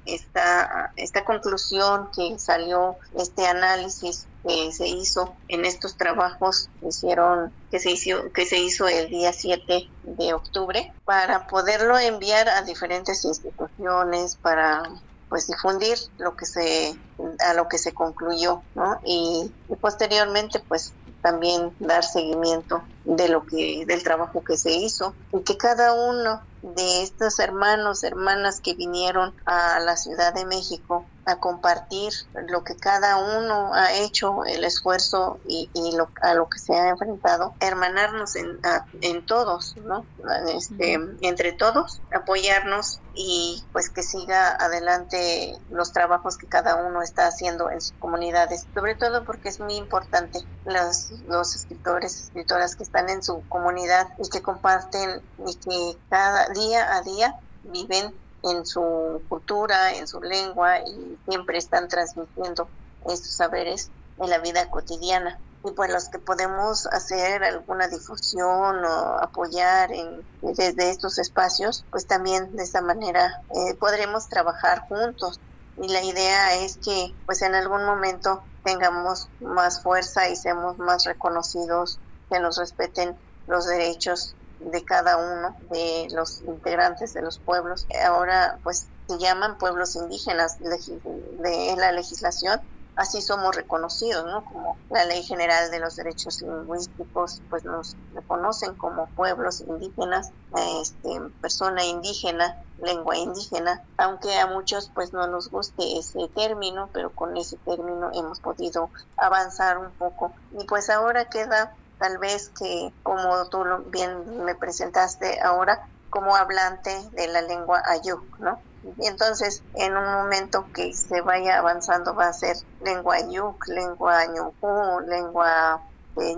esta, 0.04 0.92
esta 0.96 1.24
conclusión 1.24 2.08
que 2.14 2.38
salió, 2.38 2.96
este 3.18 3.46
análisis 3.46 4.26
que 4.46 4.72
se 4.72 4.88
hizo 4.88 5.36
en 5.48 5.64
estos 5.64 5.96
trabajos 5.96 6.68
hicieron 6.80 7.52
que 7.70 7.78
se 7.78 7.90
hizo 7.90 8.30
que 8.32 8.46
se 8.46 8.58
hizo 8.58 8.86
el 8.86 9.08
día 9.08 9.32
7 9.32 9.90
de 10.02 10.34
octubre 10.34 10.92
para 11.04 11.46
poderlo 11.46 11.98
enviar 11.98 12.48
a 12.48 12.62
diferentes 12.62 13.24
instituciones 13.24 14.36
para 14.36 14.82
pues 15.28 15.48
difundir 15.48 15.98
lo 16.18 16.36
que 16.36 16.46
se 16.46 16.94
a 17.40 17.54
lo 17.54 17.68
que 17.68 17.78
se 17.78 17.92
concluyó 17.92 18.62
¿no? 18.74 19.00
y, 19.04 19.52
y 19.68 19.76
posteriormente 19.76 20.62
pues 20.68 20.94
también 21.20 21.74
dar 21.78 22.04
seguimiento 22.04 22.88
de 23.04 23.28
lo 23.28 23.44
que 23.46 23.84
del 23.86 24.02
trabajo 24.02 24.42
que 24.44 24.56
se 24.56 24.72
hizo 24.72 25.16
y 25.32 25.42
que 25.44 25.56
cada 25.56 25.92
uno 25.92 26.42
de 26.60 27.02
estos 27.02 27.38
hermanos, 27.38 28.02
hermanas 28.02 28.60
que 28.62 28.74
vinieron 28.74 29.34
a 29.44 29.78
la 29.80 29.96
Ciudad 29.96 30.34
de 30.34 30.46
México 30.46 31.10
a 31.26 31.36
compartir 31.36 32.12
lo 32.48 32.62
que 32.62 32.76
cada 32.76 33.16
uno 33.16 33.74
ha 33.74 33.92
hecho, 33.94 34.44
el 34.44 34.64
esfuerzo 34.64 35.40
y, 35.46 35.68
lo, 35.96 36.08
a 36.22 36.34
lo 36.34 36.48
que 36.48 36.58
se 36.60 36.72
ha 36.72 36.90
enfrentado, 36.90 37.54
hermanarnos 37.60 38.36
en, 38.36 38.60
en 39.00 39.26
todos, 39.26 39.76
¿no? 39.78 40.06
Este, 40.54 40.98
Entre 41.20 41.52
todos, 41.52 42.00
apoyarnos 42.14 43.00
y 43.14 43.64
pues 43.72 43.90
que 43.90 44.04
siga 44.04 44.54
adelante 44.54 45.58
los 45.70 45.92
trabajos 45.92 46.36
que 46.36 46.46
cada 46.46 46.76
uno 46.76 47.02
está 47.02 47.26
haciendo 47.26 47.70
en 47.70 47.80
sus 47.80 47.96
comunidades, 47.98 48.66
sobre 48.72 48.94
todo 48.94 49.24
porque 49.24 49.48
es 49.48 49.58
muy 49.58 49.74
importante 49.74 50.40
los, 50.64 51.10
los 51.26 51.56
escritores, 51.56 52.24
escritoras 52.24 52.76
que 52.76 52.84
están 52.84 53.10
en 53.10 53.22
su 53.24 53.42
comunidad 53.48 54.08
y 54.18 54.28
que 54.28 54.42
comparten 54.42 55.22
y 55.44 55.54
que 55.56 55.98
cada 56.08 56.48
día 56.50 56.94
a 56.94 57.02
día 57.02 57.34
viven 57.64 58.14
en 58.46 58.64
su 58.64 59.22
cultura, 59.28 59.94
en 59.94 60.06
su 60.06 60.20
lengua 60.20 60.80
y 60.80 61.18
siempre 61.28 61.58
están 61.58 61.88
transmitiendo 61.88 62.68
estos 63.06 63.32
saberes 63.32 63.90
en 64.18 64.30
la 64.30 64.38
vida 64.38 64.70
cotidiana. 64.70 65.38
Y 65.64 65.72
pues 65.72 65.90
los 65.90 66.08
que 66.08 66.20
podemos 66.20 66.86
hacer 66.86 67.42
alguna 67.42 67.88
difusión 67.88 68.84
o 68.84 69.18
apoyar 69.20 69.92
en, 69.92 70.24
desde 70.42 70.90
estos 70.90 71.18
espacios, 71.18 71.84
pues 71.90 72.06
también 72.06 72.54
de 72.54 72.62
esta 72.62 72.82
manera 72.82 73.42
eh, 73.52 73.74
podremos 73.74 74.28
trabajar 74.28 74.86
juntos 74.88 75.40
y 75.76 75.88
la 75.88 76.02
idea 76.02 76.54
es 76.54 76.78
que 76.78 77.12
pues 77.26 77.42
en 77.42 77.54
algún 77.54 77.84
momento 77.84 78.42
tengamos 78.64 79.28
más 79.40 79.82
fuerza 79.82 80.28
y 80.28 80.36
seamos 80.36 80.78
más 80.78 81.04
reconocidos, 81.04 81.98
que 82.30 82.38
nos 82.40 82.58
respeten 82.58 83.16
los 83.46 83.66
derechos 83.66 84.35
de 84.60 84.84
cada 84.84 85.16
uno 85.16 85.56
de 85.70 86.08
los 86.12 86.42
integrantes 86.42 87.14
de 87.14 87.22
los 87.22 87.38
pueblos. 87.38 87.86
Ahora 88.04 88.58
pues 88.62 88.86
se 89.08 89.18
llaman 89.18 89.58
pueblos 89.58 89.96
indígenas 89.96 90.58
de 90.58 91.74
la 91.76 91.92
legislación 91.92 92.60
así 92.96 93.20
somos 93.20 93.54
reconocidos, 93.54 94.24
¿no? 94.24 94.44
Como 94.44 94.76
la 94.90 95.04
Ley 95.04 95.22
General 95.22 95.70
de 95.70 95.78
los 95.78 95.96
Derechos 95.96 96.40
Lingüísticos, 96.40 97.42
pues 97.50 97.64
nos 97.64 97.94
reconocen 98.14 98.74
como 98.74 99.06
pueblos 99.10 99.60
indígenas, 99.60 100.32
este, 100.80 101.20
persona 101.40 101.84
indígena, 101.84 102.56
lengua 102.82 103.16
indígena, 103.16 103.84
aunque 103.98 104.34
a 104.38 104.46
muchos 104.46 104.90
pues 104.94 105.12
no 105.12 105.26
nos 105.26 105.50
guste 105.50 105.98
ese 105.98 106.28
término, 106.34 106.88
pero 106.92 107.10
con 107.10 107.36
ese 107.36 107.58
término 107.58 108.10
hemos 108.14 108.40
podido 108.40 108.90
avanzar 109.16 109.78
un 109.78 109.90
poco. 109.92 110.32
Y 110.58 110.64
pues 110.64 110.88
ahora 110.88 111.26
queda 111.26 111.74
tal 111.98 112.18
vez 112.18 112.50
que, 112.50 112.92
como 113.02 113.48
tú 113.48 113.64
bien 113.86 114.44
me 114.44 114.54
presentaste 114.54 115.40
ahora, 115.40 115.88
como 116.10 116.36
hablante 116.36 116.90
de 117.12 117.28
la 117.28 117.42
lengua 117.42 117.82
ayuk, 117.86 118.38
¿no? 118.38 118.58
Entonces, 118.98 119.62
en 119.74 119.96
un 119.96 120.12
momento 120.12 120.66
que 120.72 120.94
se 120.94 121.20
vaya 121.20 121.58
avanzando, 121.58 122.14
va 122.14 122.28
a 122.28 122.32
ser 122.32 122.56
lengua 122.80 123.18
yuk, 123.20 123.66
lengua 123.66 124.26
ñujú, 124.26 125.00
lengua 125.06 125.82
eh, 126.18 126.34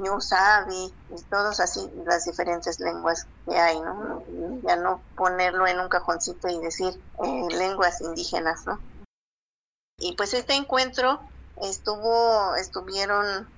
y 1.10 1.22
todos 1.30 1.60
así, 1.60 1.88
las 2.04 2.24
diferentes 2.24 2.80
lenguas 2.80 3.26
que 3.46 3.56
hay, 3.56 3.80
¿no? 3.80 4.22
Ya 4.62 4.76
no 4.76 5.00
ponerlo 5.16 5.66
en 5.66 5.78
un 5.78 5.88
cajoncito 5.88 6.48
y 6.48 6.58
decir 6.58 7.00
eh, 7.24 7.46
lenguas 7.50 8.00
indígenas, 8.00 8.66
¿no? 8.66 8.80
Y 9.98 10.16
pues 10.16 10.34
este 10.34 10.54
encuentro 10.54 11.20
estuvo, 11.62 12.56
estuvieron 12.56 13.48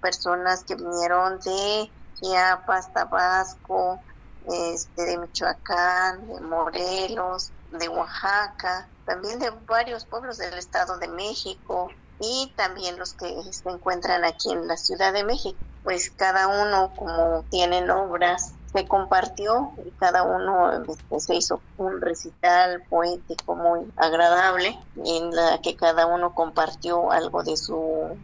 personas 0.00 0.64
que 0.64 0.74
vinieron 0.74 1.38
de 1.40 1.92
Chiapas, 2.14 2.92
Tabasco, 2.92 4.00
este, 4.46 5.04
de 5.04 5.18
Michoacán, 5.18 6.26
de 6.26 6.40
Morelos, 6.40 7.52
de 7.70 7.88
Oaxaca, 7.88 8.88
también 9.04 9.38
de 9.38 9.50
varios 9.66 10.06
pueblos 10.06 10.38
del 10.38 10.54
Estado 10.54 10.98
de 10.98 11.08
México 11.08 11.90
y 12.20 12.52
también 12.56 12.98
los 12.98 13.14
que 13.14 13.34
se 13.50 13.70
encuentran 13.70 14.24
aquí 14.24 14.52
en 14.52 14.66
la 14.66 14.76
Ciudad 14.76 15.12
de 15.12 15.24
México. 15.24 15.58
Pues 15.82 16.10
cada 16.10 16.48
uno 16.48 16.92
como 16.96 17.44
tienen 17.50 17.90
obras 17.90 18.54
se 18.74 18.88
compartió 18.88 19.70
y 19.86 19.90
cada 19.92 20.24
uno 20.24 20.82
este, 20.82 21.20
se 21.20 21.36
hizo 21.36 21.60
un 21.78 22.00
recital 22.00 22.82
poético 22.90 23.54
muy 23.54 23.88
agradable 23.96 24.76
en 24.96 25.30
la 25.30 25.60
que 25.62 25.76
cada 25.76 26.06
uno 26.06 26.34
compartió 26.34 27.12
algo 27.12 27.44
de 27.44 27.56
su 27.56 27.78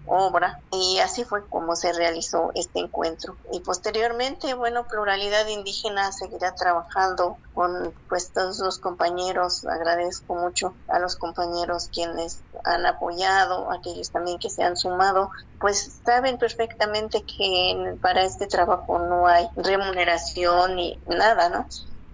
obra. 0.06 0.60
Y 0.72 0.98
así 0.98 1.22
fue 1.22 1.46
como 1.46 1.76
se 1.76 1.92
realizó 1.92 2.50
este 2.56 2.80
encuentro. 2.80 3.36
Y 3.52 3.60
posteriormente 3.60 4.52
bueno 4.54 4.88
pluralidad 4.88 5.46
indígena 5.46 6.10
seguirá 6.10 6.52
trabajando 6.56 7.36
con 7.54 7.94
pues 8.08 8.32
todos 8.32 8.58
los 8.58 8.80
compañeros. 8.80 9.64
Agradezco 9.66 10.34
mucho 10.34 10.74
a 10.88 10.98
los 10.98 11.14
compañeros 11.14 11.90
quienes 11.94 12.40
han 12.64 12.86
apoyado 12.86 13.70
aquellos 13.70 14.10
también 14.10 14.40
que 14.40 14.50
se 14.50 14.64
han 14.64 14.76
sumado. 14.76 15.30
Pues 15.60 16.00
saben 16.04 16.38
perfectamente 16.38 17.22
que 17.22 17.96
para 18.00 18.24
este 18.24 18.46
trabajo 18.46 18.98
no 18.98 19.28
hay 19.28 19.46
remuneración 19.56 20.39
ni 20.74 20.98
nada, 21.06 21.48
¿no? 21.48 21.66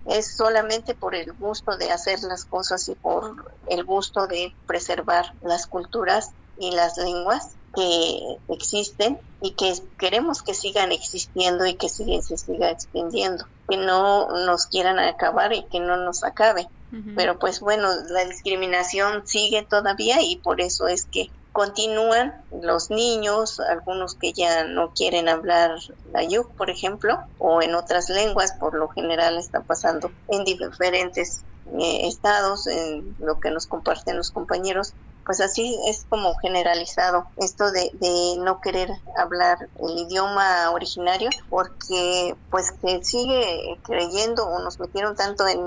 Es 0.06 0.36
solamente 0.36 0.94
por 0.94 1.14
el 1.14 1.32
gusto 1.32 1.76
de 1.76 1.90
hacer 1.90 2.20
las 2.22 2.44
cosas 2.44 2.88
y 2.88 2.94
por 2.94 3.52
el 3.68 3.84
gusto 3.84 4.26
de 4.26 4.54
preservar 4.66 5.32
las 5.42 5.66
culturas 5.66 6.30
y 6.58 6.70
las 6.70 6.96
lenguas 6.96 7.56
que 7.74 8.38
existen 8.48 9.18
y 9.42 9.52
que 9.52 9.74
queremos 9.98 10.42
que 10.42 10.54
sigan 10.54 10.92
existiendo 10.92 11.66
y 11.66 11.74
que 11.74 11.88
se 11.88 12.04
siga 12.36 12.70
extendiendo, 12.70 13.46
que 13.68 13.76
no 13.76 14.28
nos 14.46 14.66
quieran 14.66 14.98
acabar 14.98 15.52
y 15.52 15.64
que 15.64 15.80
no 15.80 15.96
nos 15.96 16.24
acabe. 16.24 16.68
Pero 17.14 17.38
pues 17.38 17.60
bueno, 17.60 17.90
la 18.08 18.24
discriminación 18.24 19.26
sigue 19.26 19.66
todavía 19.68 20.22
y 20.22 20.36
por 20.36 20.62
eso 20.62 20.88
es 20.88 21.04
que 21.04 21.30
continúan 21.56 22.34
los 22.50 22.90
niños, 22.90 23.60
algunos 23.60 24.14
que 24.14 24.34
ya 24.34 24.64
no 24.64 24.92
quieren 24.92 25.26
hablar 25.26 25.70
la 26.12 26.22
yuk, 26.22 26.54
por 26.54 26.68
ejemplo, 26.68 27.18
o 27.38 27.62
en 27.62 27.74
otras 27.74 28.10
lenguas, 28.10 28.52
por 28.60 28.74
lo 28.74 28.88
general 28.88 29.38
está 29.38 29.62
pasando 29.62 30.10
en 30.28 30.44
diferentes 30.44 31.44
eh, 31.78 32.08
estados, 32.08 32.66
en 32.66 33.16
lo 33.20 33.40
que 33.40 33.50
nos 33.50 33.66
comparten 33.66 34.18
los 34.18 34.30
compañeros, 34.30 34.92
pues 35.26 35.40
así 35.40 35.76
es 35.88 36.06
como 36.08 36.34
generalizado 36.36 37.26
esto 37.36 37.72
de, 37.72 37.90
no 38.38 38.60
querer 38.60 38.90
hablar 39.16 39.68
el 39.80 39.98
idioma 39.98 40.70
originario 40.70 41.30
porque 41.50 42.36
pues 42.50 42.72
se 42.80 43.02
sigue 43.02 43.78
creyendo 43.82 44.46
o 44.46 44.62
nos 44.62 44.78
metieron 44.78 45.16
tanto 45.16 45.46
en, 45.48 45.66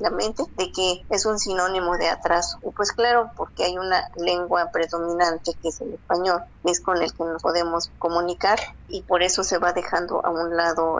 la 0.00 0.10
mente 0.10 0.44
de 0.56 0.72
que 0.72 1.02
es 1.10 1.26
un 1.26 1.38
sinónimo 1.38 1.96
de 1.98 2.08
atraso. 2.08 2.58
Y 2.62 2.70
pues 2.70 2.92
claro 2.92 3.30
porque 3.36 3.64
hay 3.64 3.76
una 3.76 4.08
lengua 4.16 4.70
predominante 4.72 5.52
que 5.60 5.68
es 5.68 5.80
el 5.80 5.94
español 5.94 6.42
es 6.64 6.80
con 6.80 7.02
el 7.02 7.12
que 7.12 7.24
nos 7.24 7.42
podemos 7.42 7.90
comunicar 7.98 8.58
y 8.88 9.02
por 9.02 9.22
eso 9.22 9.42
se 9.42 9.58
va 9.58 9.72
dejando 9.72 10.24
a 10.24 10.30
un 10.30 10.56
lado 10.56 10.98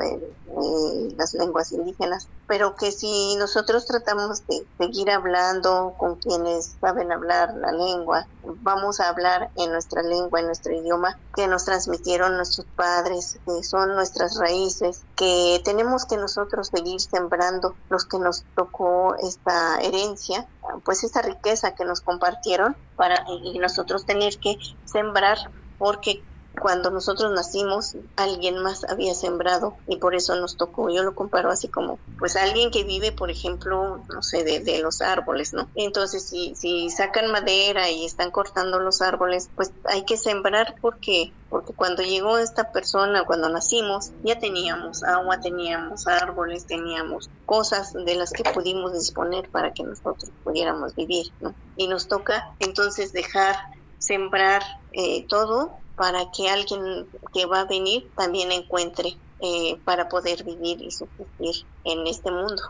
las 1.17 1.35
lenguas 1.35 1.73
indígenas 1.73 2.29
pero 2.53 2.75
que 2.75 2.93
si 2.93 3.35
nosotros 3.37 3.87
tratamos 3.87 4.47
de 4.47 4.67
seguir 4.77 5.11
hablando 5.11 5.95
con 5.97 6.17
quienes 6.17 6.77
saben 6.83 7.11
hablar 7.11 7.55
la 7.55 7.73
lengua, 7.73 8.27
vamos 8.43 9.01
a 9.01 9.09
hablar 9.09 9.51
en 9.57 9.73
nuestra 9.73 10.03
lengua, 10.03 10.41
en 10.41 10.47
nuestro 10.47 10.75
idioma 10.75 11.19
que 11.35 11.49
nos 11.49 11.65
transmitieron 11.65 12.37
nuestros 12.37 12.67
padres, 12.77 13.39
que 13.47 13.63
son 13.63 13.95
nuestras 13.95 14.37
raíces, 14.39 15.03
que 15.17 15.63
tenemos 15.65 16.05
que 16.05 16.19
nosotros 16.19 16.69
seguir 16.69 17.01
sembrando 17.01 17.75
los 17.89 18.05
que 18.05 18.19
nos 18.19 18.45
tocó 18.55 19.15
esta 19.17 19.81
herencia, 19.81 20.47
pues 20.85 21.05
esta 21.05 21.23
riqueza 21.23 21.75
que 21.75 21.87
nos 21.87 22.03
compartieron 22.03 22.77
para 22.97 23.25
y 23.29 23.59
nosotros 23.61 24.05
tener 24.05 24.39
que 24.39 24.59
sembrar 24.85 25.39
porque 25.79 26.23
cuando 26.61 26.91
nosotros 26.91 27.33
nacimos 27.33 27.97
alguien 28.17 28.59
más 28.59 28.85
había 28.85 29.15
sembrado 29.15 29.77
y 29.87 29.97
por 29.97 30.15
eso 30.15 30.37
nos 30.37 30.57
tocó. 30.57 30.91
Yo 30.91 31.03
lo 31.03 31.15
comparo 31.15 31.51
así 31.51 31.69
como, 31.69 31.99
pues 32.19 32.37
alguien 32.37 32.71
que 32.71 32.85
vive, 32.85 33.13
por 33.13 33.31
ejemplo, 33.31 34.05
no 34.13 34.23
sé, 34.23 34.45
de, 34.45 34.61
de 34.61 34.81
los 34.81 35.01
árboles, 35.01 35.53
¿no? 35.53 35.69
Entonces, 35.75 36.29
si, 36.29 36.55
si 36.55 36.91
sacan 36.91 37.31
madera 37.31 37.91
y 37.91 38.05
están 38.05 38.31
cortando 38.31 38.79
los 38.79 39.03
árboles, 39.03 39.51
pues 39.55 39.73
hay 39.85 40.05
que 40.05 40.17
sembrar 40.17 40.75
porque 40.81 41.33
porque 41.53 41.75
cuando 41.75 42.03
llegó 42.03 42.39
esta 42.39 42.73
persona, 42.73 43.27
cuando 43.27 43.51
nacimos, 43.51 44.13
ya 44.23 44.39
teníamos 44.39 45.05
agua, 45.05 45.39
teníamos 45.39 46.07
árboles, 46.07 46.67
teníamos 46.67 47.29
cosas 47.45 47.93
de 47.93 48.15
las 48.15 48.33
que 48.33 48.43
pudimos 48.43 48.95
disponer 48.95 49.51
para 49.51 49.75
que 49.75 49.83
nosotros 49.83 50.33
pudiéramos 50.43 50.95
vivir, 50.95 51.27
¿no? 51.41 51.55
Y 51.77 51.89
nos 51.89 52.09
toca 52.09 52.55
entonces 52.59 53.13
dejar 53.13 53.55
sembrar 53.99 54.63
eh, 54.93 55.27
todo 55.29 55.82
para 55.97 56.31
que 56.31 56.49
alguien 56.49 57.07
que 57.33 57.47
va 57.47 57.61
a 57.61 57.65
venir 57.65 58.11
también 58.17 58.53
encuentre 58.53 59.17
eh, 59.41 59.79
para 59.85 60.09
poder 60.09 60.45
vivir 60.45 60.81
y 60.83 60.91
subsistir 60.91 61.67
en 61.85 62.07
este 62.07 62.31
mundo. 62.31 62.63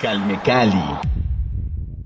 Calme 0.00 0.40
Cali. 0.42 1.23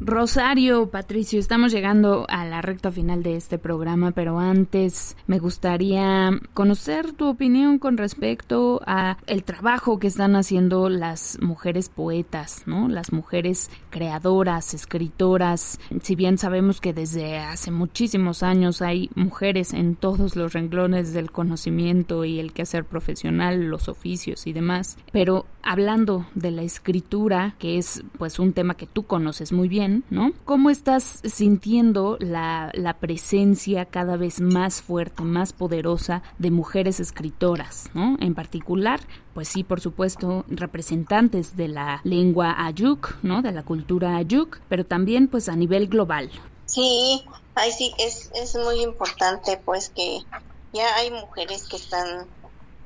Rosario, 0.08 0.88
Patricio, 0.88 1.38
estamos 1.38 1.70
llegando 1.70 2.24
a 2.30 2.46
la 2.46 2.62
recta 2.62 2.90
final 2.90 3.22
de 3.22 3.36
este 3.36 3.58
programa, 3.58 4.12
pero 4.12 4.38
antes 4.38 5.18
me 5.26 5.38
gustaría 5.38 6.30
conocer 6.54 7.12
tu 7.12 7.26
opinión 7.28 7.78
con 7.78 7.98
respecto 7.98 8.80
a 8.86 9.18
el 9.26 9.44
trabajo 9.44 9.98
que 9.98 10.06
están 10.06 10.34
haciendo 10.34 10.88
las 10.88 11.38
mujeres 11.42 11.90
poetas, 11.90 12.62
¿no? 12.64 12.88
Las 12.88 13.12
mujeres 13.12 13.70
creadoras, 13.90 14.72
escritoras. 14.72 15.78
Si 16.00 16.16
bien 16.16 16.38
sabemos 16.38 16.80
que 16.80 16.94
desde 16.94 17.36
hace 17.36 17.70
muchísimos 17.70 18.42
años 18.42 18.80
hay 18.80 19.10
mujeres 19.14 19.74
en 19.74 19.94
todos 19.94 20.36
los 20.36 20.54
renglones 20.54 21.12
del 21.12 21.30
conocimiento 21.30 22.24
y 22.24 22.40
el 22.40 22.54
quehacer 22.54 22.86
profesional, 22.86 23.66
los 23.66 23.88
oficios 23.88 24.46
y 24.46 24.54
demás, 24.54 24.96
pero 25.12 25.44
hablando 25.68 26.24
de 26.34 26.50
la 26.50 26.62
escritura, 26.62 27.54
que 27.58 27.76
es 27.76 28.02
pues 28.16 28.38
un 28.38 28.54
tema 28.54 28.74
que 28.74 28.86
tú 28.86 29.06
conoces 29.06 29.52
muy 29.52 29.68
bien, 29.68 30.02
¿no? 30.08 30.32
¿Cómo 30.46 30.70
estás 30.70 31.20
sintiendo 31.24 32.16
la, 32.20 32.70
la 32.72 32.94
presencia 32.94 33.84
cada 33.84 34.16
vez 34.16 34.40
más 34.40 34.80
fuerte, 34.80 35.22
más 35.24 35.52
poderosa 35.52 36.22
de 36.38 36.50
mujeres 36.50 37.00
escritoras, 37.00 37.90
¿no? 37.92 38.16
En 38.18 38.34
particular, 38.34 39.00
pues 39.34 39.48
sí, 39.48 39.62
por 39.62 39.82
supuesto, 39.82 40.46
representantes 40.48 41.54
de 41.54 41.68
la 41.68 42.00
lengua 42.02 42.64
ayuk, 42.64 43.16
¿no? 43.22 43.42
De 43.42 43.52
la 43.52 43.62
cultura 43.62 44.16
ayuk, 44.16 44.60
pero 44.70 44.86
también 44.86 45.28
pues 45.28 45.50
a 45.50 45.54
nivel 45.54 45.88
global. 45.88 46.30
Sí, 46.64 47.22
ahí 47.54 47.72
sí, 47.72 47.92
es, 47.98 48.30
es 48.34 48.56
muy 48.56 48.80
importante 48.80 49.60
pues 49.62 49.90
que 49.90 50.20
ya 50.72 50.96
hay 50.96 51.10
mujeres 51.10 51.68
que 51.68 51.76
están 51.76 52.26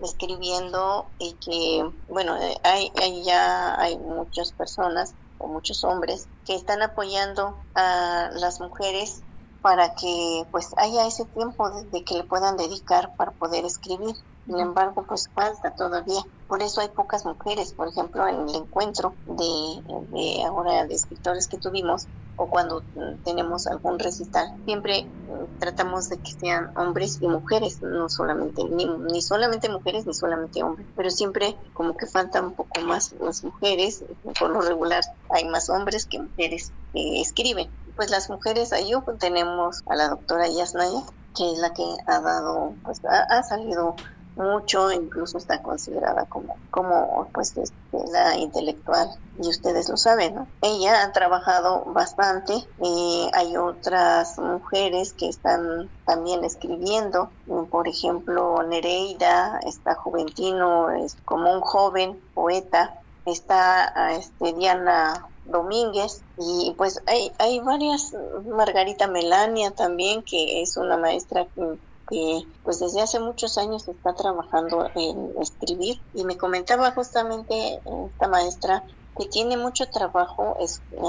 escribiendo 0.06 1.12
y 1.18 1.34
que, 1.34 1.90
bueno, 2.08 2.36
hay, 2.64 2.92
hay 3.00 3.24
ya 3.24 3.80
hay 3.80 3.98
muchas 3.98 4.52
personas 4.52 5.14
o 5.38 5.48
muchos 5.48 5.84
hombres 5.84 6.28
que 6.44 6.54
están 6.54 6.82
apoyando 6.82 7.56
a 7.74 8.30
las 8.34 8.60
mujeres 8.60 9.24
para 9.60 9.94
que 9.94 10.44
pues 10.50 10.70
haya 10.76 11.06
ese 11.06 11.24
tiempo 11.26 11.70
de, 11.70 12.04
que 12.04 12.14
le 12.14 12.24
puedan 12.24 12.56
dedicar 12.56 13.14
para 13.16 13.32
poder 13.32 13.64
escribir. 13.64 14.14
Sin 14.44 14.58
embargo, 14.58 15.04
pues 15.06 15.28
falta 15.34 15.74
todavía. 15.74 16.20
Por 16.46 16.62
eso 16.62 16.80
hay 16.80 16.88
pocas 16.88 17.24
mujeres. 17.24 17.72
Por 17.74 17.88
ejemplo, 17.88 18.26
en 18.26 18.48
el 18.48 18.54
encuentro 18.56 19.14
de, 19.24 19.82
de 20.10 20.44
ahora 20.44 20.86
de 20.86 20.94
escritores 20.94 21.48
que 21.48 21.58
tuvimos, 21.58 22.08
o 22.36 22.48
cuando 22.48 22.82
tenemos 23.24 23.66
algún 23.66 23.98
recital, 23.98 24.48
siempre 24.64 25.06
mm, 25.26 25.58
tratamos 25.58 26.08
de 26.08 26.18
que 26.18 26.32
sean 26.32 26.70
hombres 26.76 27.18
y 27.20 27.28
mujeres, 27.28 27.80
no 27.82 28.08
solamente, 28.08 28.64
ni, 28.64 28.86
ni 28.86 29.22
solamente 29.22 29.68
mujeres 29.68 30.06
ni 30.06 30.14
solamente 30.14 30.62
hombres, 30.62 30.86
pero 30.96 31.10
siempre 31.10 31.56
como 31.72 31.96
que 31.96 32.06
faltan 32.06 32.46
un 32.46 32.54
poco 32.54 32.80
más 32.80 33.12
las 33.20 33.44
mujeres, 33.44 34.04
por 34.38 34.50
lo 34.50 34.60
regular 34.62 35.04
hay 35.28 35.46
más 35.48 35.68
hombres 35.70 36.06
que 36.06 36.20
mujeres 36.20 36.72
que 36.92 37.20
escriben. 37.20 37.70
Pues 37.96 38.10
las 38.10 38.30
mujeres, 38.30 38.72
ahí 38.72 38.92
tenemos 39.18 39.82
a 39.86 39.94
la 39.94 40.08
doctora 40.08 40.48
Yasnaya, 40.48 41.02
que 41.36 41.52
es 41.52 41.58
la 41.58 41.72
que 41.74 41.84
ha 42.06 42.20
dado, 42.20 42.74
pues 42.82 43.00
ha 43.04 43.42
salido 43.42 43.94
mucho, 44.36 44.90
incluso 44.90 45.38
está 45.38 45.62
considerada 45.62 46.24
como, 46.26 46.56
como 46.70 47.28
pues 47.32 47.56
este, 47.56 48.10
la 48.10 48.36
intelectual 48.36 49.08
y 49.40 49.48
ustedes 49.48 49.88
lo 49.88 49.96
saben, 49.96 50.34
¿no? 50.34 50.46
Ella 50.60 51.02
ha 51.02 51.12
trabajado 51.12 51.84
bastante 51.86 52.54
y 52.80 53.28
hay 53.32 53.56
otras 53.56 54.38
mujeres 54.38 55.12
que 55.12 55.28
están 55.28 55.90
también 56.06 56.44
escribiendo, 56.44 57.30
por 57.70 57.88
ejemplo 57.88 58.62
Nereida, 58.62 59.60
está 59.66 59.94
Juventino, 59.94 60.90
es 60.90 61.16
como 61.24 61.52
un 61.52 61.60
joven 61.60 62.20
poeta, 62.34 62.94
está 63.26 64.12
este, 64.12 64.52
Diana 64.52 65.26
Domínguez 65.44 66.22
y 66.38 66.74
pues 66.76 67.02
hay, 67.06 67.32
hay 67.38 67.60
varias, 67.60 68.14
Margarita 68.46 69.06
Melania 69.08 69.72
también, 69.72 70.22
que 70.22 70.62
es 70.62 70.76
una 70.76 70.96
maestra 70.96 71.46
que 71.46 71.78
que 72.08 72.42
pues 72.62 72.80
desde 72.80 73.00
hace 73.00 73.20
muchos 73.20 73.58
años 73.58 73.88
está 73.88 74.14
trabajando 74.14 74.90
en 74.94 75.32
escribir 75.40 76.02
y 76.12 76.24
me 76.24 76.36
comentaba 76.36 76.92
justamente 76.92 77.80
esta 77.84 78.28
maestra 78.28 78.84
que 79.16 79.26
tiene 79.26 79.56
mucho 79.56 79.88
trabajo 79.90 80.56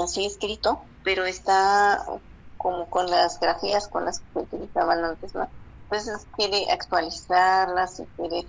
así 0.02 0.26
escrito, 0.26 0.86
pero 1.02 1.24
está 1.24 2.04
como 2.56 2.88
con 2.88 3.10
las 3.10 3.38
grafías 3.40 3.88
con 3.88 4.04
las 4.04 4.20
que 4.20 4.40
utilizaban 4.40 5.04
antes, 5.04 5.34
¿no? 5.34 5.48
Pues 5.88 6.08
quiere 6.32 6.70
actualizarlas 6.70 8.00
y 8.00 8.06
quiere, 8.16 8.46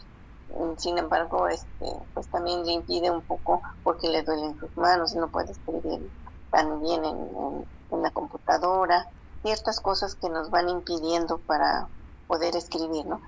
sin 0.77 0.97
embargo, 0.97 1.47
este, 1.47 1.85
pues 2.13 2.29
también 2.29 2.65
le 2.65 2.73
impide 2.73 3.11
un 3.11 3.21
poco 3.21 3.61
porque 3.83 4.07
le 4.07 4.23
duelen 4.23 4.57
sus 4.57 4.75
manos, 4.77 5.15
no 5.15 5.29
puede 5.29 5.51
escribir 5.51 6.11
tan 6.49 6.81
bien 6.81 7.03
en, 7.03 7.65
en 7.91 8.01
la 8.01 8.11
computadora, 8.11 9.05
ciertas 9.41 9.79
cosas 9.81 10.15
que 10.15 10.29
nos 10.29 10.49
van 10.49 10.69
impidiendo 10.69 11.39
para 11.39 11.89
poder 12.27 12.55
escribir, 12.55 13.05
¿no? 13.05 13.21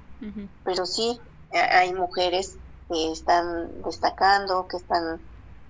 Pero 0.64 0.86
sí 0.86 1.20
eh, 1.52 1.60
hay 1.60 1.94
mujeres 1.94 2.58
que 2.90 3.12
están 3.12 3.82
destacando, 3.84 4.68
que 4.68 4.78
están 4.78 5.22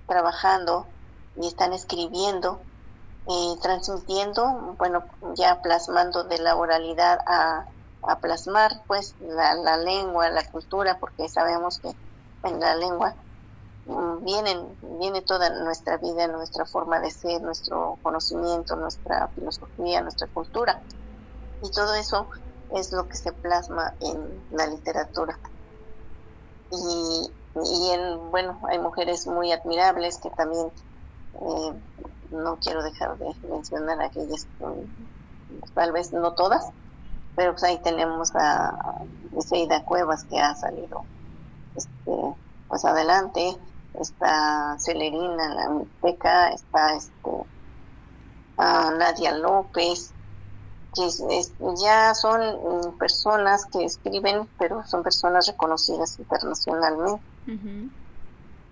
trabajando 0.08 0.88
y 1.36 1.48
están 1.48 1.74
escribiendo, 1.74 2.62
y 3.28 3.54
eh, 3.54 3.60
transmitiendo, 3.62 4.76
bueno, 4.78 5.04
ya 5.36 5.62
plasmando 5.62 6.24
de 6.24 6.40
la 6.40 6.56
oralidad 6.56 7.20
a, 7.28 7.66
a 8.04 8.20
plasmar 8.20 8.84
pues 8.88 9.16
la, 9.20 9.54
la, 9.56 9.78
lengua, 9.78 10.30
la 10.30 10.50
cultura, 10.50 10.98
porque 11.00 11.28
sabemos 11.28 11.80
que 11.80 11.94
en 12.44 12.60
la 12.60 12.76
lengua 12.76 13.16
mm, 13.86 14.24
vienen, 14.24 14.78
viene 15.00 15.22
toda 15.22 15.50
nuestra 15.50 15.98
vida, 15.98 16.28
nuestra 16.28 16.66
forma 16.66 17.02
de 17.02 17.12
ser, 17.12 17.42
nuestro 17.42 17.98
conocimiento, 18.02 18.78
nuestra 18.78 19.28
filosofía, 19.36 20.02
nuestra 20.02 20.28
cultura. 20.28 20.82
Y 21.62 21.70
todo 21.72 21.96
eso 21.96 22.28
es 22.76 22.92
lo 22.92 23.08
que 23.08 23.16
se 23.16 23.32
plasma 23.32 23.94
en 24.02 24.44
la 24.52 24.68
literatura. 24.68 25.38
Y, 26.72 27.32
y 27.64 27.90
en, 27.92 28.32
bueno, 28.32 28.60
hay 28.68 28.80
mujeres 28.80 29.26
muy 29.28 29.52
admirables 29.52 30.18
que 30.18 30.30
también, 30.32 30.68
eh, 31.42 31.74
no 32.32 32.58
quiero 32.58 32.84
dejar 32.84 33.18
de 33.18 33.34
mencionar 33.50 34.02
aquellas, 34.02 34.48
tal 35.74 35.92
vez 35.92 36.12
no 36.12 36.34
todas, 36.34 36.66
pero 37.36 37.52
pues 37.54 37.64
ahí 37.64 37.80
tenemos 37.84 38.36
a 38.36 39.02
Iseida 39.38 39.86
Cuevas 39.86 40.26
que 40.26 40.40
ha 40.40 40.56
salido 40.56 41.04
este, 41.76 42.36
pues 42.68 42.84
adelante, 42.84 43.56
está 43.94 44.76
Celerina, 44.80 45.54
la 45.54 45.70
Mixteca, 45.70 46.50
está 46.50 46.96
este, 46.96 47.32
a 48.58 48.92
Nadia 48.92 49.38
López, 49.38 50.14
ya 51.78 52.14
son 52.14 52.42
mm, 52.42 52.98
personas 52.98 53.66
que 53.66 53.86
escriben, 53.86 54.48
pero 54.58 54.86
son 54.86 55.04
personas 55.04 55.48
reconocidas 55.48 56.18
internacionalmente. 56.20 57.24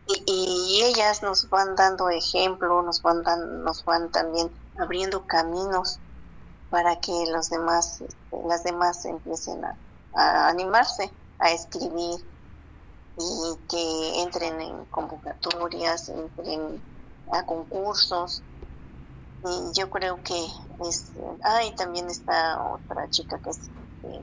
y, 0.08 0.82
ellas 0.84 1.24
nos 1.24 1.50
van 1.50 1.76
dando 1.76 2.10
ejemplo, 2.10 2.82
nos 2.84 3.02
van, 3.02 3.24
nos 3.64 3.84
van 3.86 4.12
también 4.12 4.52
abriendo 4.78 5.26
caminos 5.26 6.00
para 6.70 7.00
que 7.00 7.12
los 7.32 7.50
demás, 7.50 8.02
este, 8.02 8.48
las 8.48 8.64
demás 8.64 9.06
empiecen 9.06 9.64
a, 9.66 9.78
a 10.14 10.48
animarse 10.50 11.12
a 11.40 11.52
escribir 11.52 12.20
y 13.18 13.58
que 13.70 14.22
entren 14.22 14.60
en 14.62 14.86
convocatorias, 14.86 16.10
entren 16.10 16.82
a 17.32 17.46
concursos 17.46 18.42
y 19.46 19.80
yo 19.80 19.90
creo 19.90 20.22
que 20.24 20.48
es 20.82 21.12
ah 21.44 21.64
y 21.64 21.76
también 21.76 22.08
está 22.10 22.62
otra 22.62 23.10
chica 23.10 23.40
que 23.40 23.50
es 23.50 23.60
eh, 24.04 24.22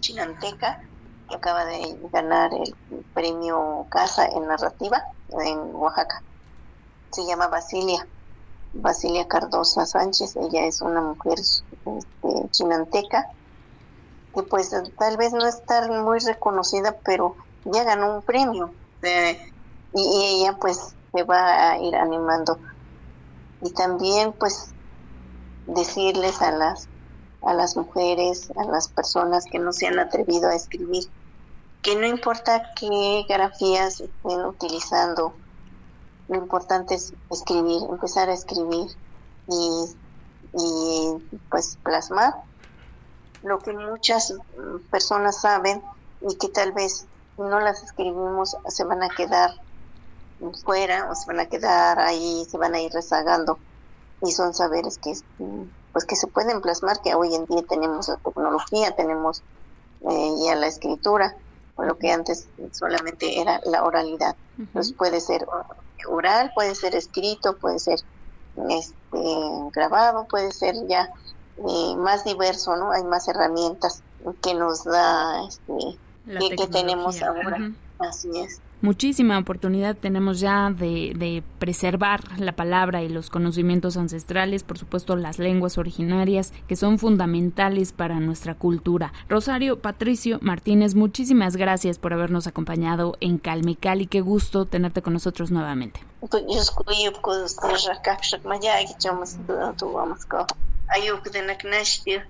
chinanteca 0.00 0.80
que 1.28 1.36
acaba 1.36 1.64
de 1.64 1.98
ganar 2.12 2.52
el 2.54 2.74
premio 3.14 3.86
Casa 3.90 4.26
en 4.26 4.46
narrativa 4.46 5.02
en 5.44 5.58
Oaxaca. 5.74 6.22
Se 7.10 7.26
llama 7.26 7.48
Basilia 7.48 8.06
Basilia 8.74 9.28
Cardosa 9.28 9.86
Sánchez. 9.86 10.36
Ella 10.36 10.64
es 10.64 10.80
una 10.80 11.00
mujer 11.00 11.38
este, 11.38 12.50
chinanteca 12.50 13.28
y 14.34 14.42
pues 14.42 14.74
tal 14.98 15.16
vez 15.16 15.32
no 15.32 15.46
estar 15.46 15.90
muy 15.90 16.18
reconocida 16.20 16.96
pero 17.04 17.36
ya 17.64 17.84
ganó 17.84 18.16
un 18.16 18.22
premio 18.22 18.72
eh, 19.02 19.38
y 19.92 20.24
ella 20.24 20.56
pues 20.58 20.94
se 21.12 21.22
va 21.24 21.70
a 21.70 21.78
ir 21.78 21.94
animando. 21.94 22.58
Y 23.60 23.70
también 23.72 24.32
pues 24.32 24.72
decirles 25.66 26.42
a 26.42 26.52
las 26.52 26.88
a 27.42 27.54
las 27.54 27.76
mujeres, 27.76 28.50
a 28.56 28.64
las 28.64 28.88
personas 28.88 29.44
que 29.44 29.58
no 29.58 29.72
se 29.72 29.86
han 29.86 29.98
atrevido 29.98 30.48
a 30.48 30.54
escribir, 30.54 31.04
que 31.82 31.96
no 31.96 32.06
importa 32.06 32.70
qué 32.76 33.24
grafías 33.28 34.00
estén 34.00 34.44
utilizando, 34.44 35.34
lo 36.28 36.36
importante 36.36 36.94
es 36.94 37.12
escribir, 37.30 37.82
empezar 37.90 38.28
a 38.28 38.34
escribir 38.34 38.86
y, 39.48 39.84
y 40.54 41.38
pues 41.50 41.78
plasmar 41.82 42.34
lo 43.42 43.58
que 43.58 43.72
muchas 43.72 44.34
personas 44.90 45.40
saben 45.40 45.82
y 46.20 46.36
que 46.36 46.48
tal 46.48 46.70
vez 46.72 47.06
no 47.36 47.58
las 47.58 47.82
escribimos 47.82 48.56
se 48.68 48.84
van 48.84 49.02
a 49.02 49.08
quedar 49.08 49.50
fuera 50.64 51.10
o 51.10 51.14
se 51.16 51.26
van 51.26 51.40
a 51.40 51.46
quedar 51.46 51.98
ahí, 51.98 52.46
se 52.48 52.56
van 52.56 52.74
a 52.74 52.80
ir 52.80 52.92
rezagando 52.92 53.58
y 54.22 54.30
son 54.32 54.54
saberes 54.54 54.98
que 54.98 55.14
pues 55.92 56.04
que 56.06 56.16
se 56.16 56.26
pueden 56.26 56.60
plasmar 56.62 57.02
que 57.02 57.14
hoy 57.14 57.34
en 57.34 57.44
día 57.46 57.62
tenemos 57.68 58.08
la 58.08 58.16
tecnología, 58.16 58.96
tenemos 58.96 59.42
eh, 60.08 60.34
ya 60.44 60.54
la 60.54 60.66
escritura, 60.66 61.36
por 61.76 61.86
lo 61.86 61.98
que 61.98 62.10
antes 62.10 62.48
solamente 62.72 63.40
era 63.40 63.60
la 63.66 63.84
oralidad. 63.84 64.36
Entonces 64.58 64.94
puede 64.94 65.20
ser 65.20 65.46
oral, 66.08 66.52
puede 66.54 66.74
ser 66.74 66.94
escrito, 66.94 67.56
puede 67.56 67.78
ser 67.78 68.00
este 68.70 69.18
grabado, 69.72 70.26
puede 70.28 70.52
ser 70.52 70.74
ya 70.86 71.10
eh, 71.58 71.96
más 71.96 72.24
diverso, 72.24 72.76
¿no? 72.76 72.92
Hay 72.92 73.04
más 73.04 73.28
herramientas 73.28 74.02
que 74.40 74.54
nos 74.54 74.84
da 74.84 75.44
este 75.46 75.98
que, 76.56 76.66
tenemos 76.68 77.20
ahora. 77.22 77.72
Así 77.98 78.30
es. 78.38 78.60
Muchísima 78.82 79.38
oportunidad 79.38 79.96
tenemos 79.96 80.40
ya 80.40 80.68
de, 80.70 81.44
preservar 81.60 82.40
la 82.40 82.56
palabra 82.56 83.04
y 83.04 83.08
los 83.08 83.30
conocimientos 83.30 83.96
ancestrales, 83.96 84.64
por 84.64 84.76
supuesto 84.76 85.14
las 85.14 85.38
lenguas 85.38 85.78
originarias 85.78 86.52
que 86.66 86.74
son 86.74 86.98
fundamentales 86.98 87.92
para 87.92 88.18
nuestra 88.18 88.56
cultura. 88.56 89.12
Rosario 89.28 89.80
Patricio 89.80 90.40
Martínez, 90.42 90.96
muchísimas 90.96 91.54
gracias 91.54 92.00
por 92.00 92.12
habernos 92.12 92.48
acompañado 92.48 93.16
en 93.20 93.38
Calmical 93.38 94.02
y 94.02 94.08
qué 94.08 94.20
gusto 94.20 94.66
tenerte 94.66 95.00
con 95.00 95.12
nosotros 95.12 95.52
nuevamente. 95.52 96.00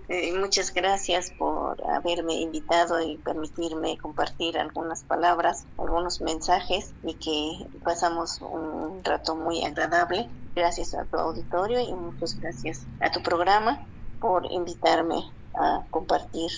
Eh, 0.09 0.33
muchas 0.35 0.73
gracias 0.73 1.33
por 1.37 1.77
haberme 1.91 2.35
invitado 2.35 3.01
y 3.01 3.19
permitirme 3.19 3.99
compartir 3.99 4.57
algunas 4.57 5.03
palabras, 5.05 5.67
algunos 5.77 6.21
mensajes 6.21 6.95
y 7.03 7.15
que 7.19 7.79
pasamos 7.85 8.41
un 8.41 9.03
rato 9.03 9.35
muy 9.35 9.65
agradable. 9.65 10.31
Gracias 10.55 10.95
a 10.95 11.05
tu 11.07 11.17
auditorio 11.17 11.81
y 11.81 11.93
muchas 11.93 12.39
gracias 12.41 12.87
a 13.01 13.11
tu 13.11 13.21
programa 13.23 13.81
por 14.21 14.47
invitarme 14.51 15.17
a 15.55 15.85
compartir 15.91 16.51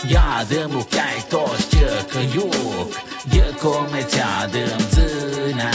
yardım 0.08 0.72
muhtaç 0.72 1.60
çıkı 1.70 2.38
yok 2.38 2.90
Yıkılmayacağım 3.32 4.80
zına 4.90 5.70